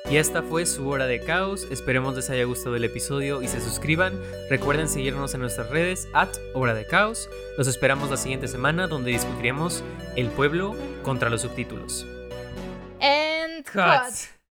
[0.09, 1.67] Y esta fue su hora de caos.
[1.69, 4.13] Esperemos les haya gustado el episodio y se suscriban.
[4.49, 7.29] Recuerden seguirnos en nuestras redes at hora de caos.
[7.57, 9.83] Los esperamos la siguiente semana donde discutiremos
[10.15, 12.05] el pueblo contra los subtítulos.
[13.01, 14.36] And.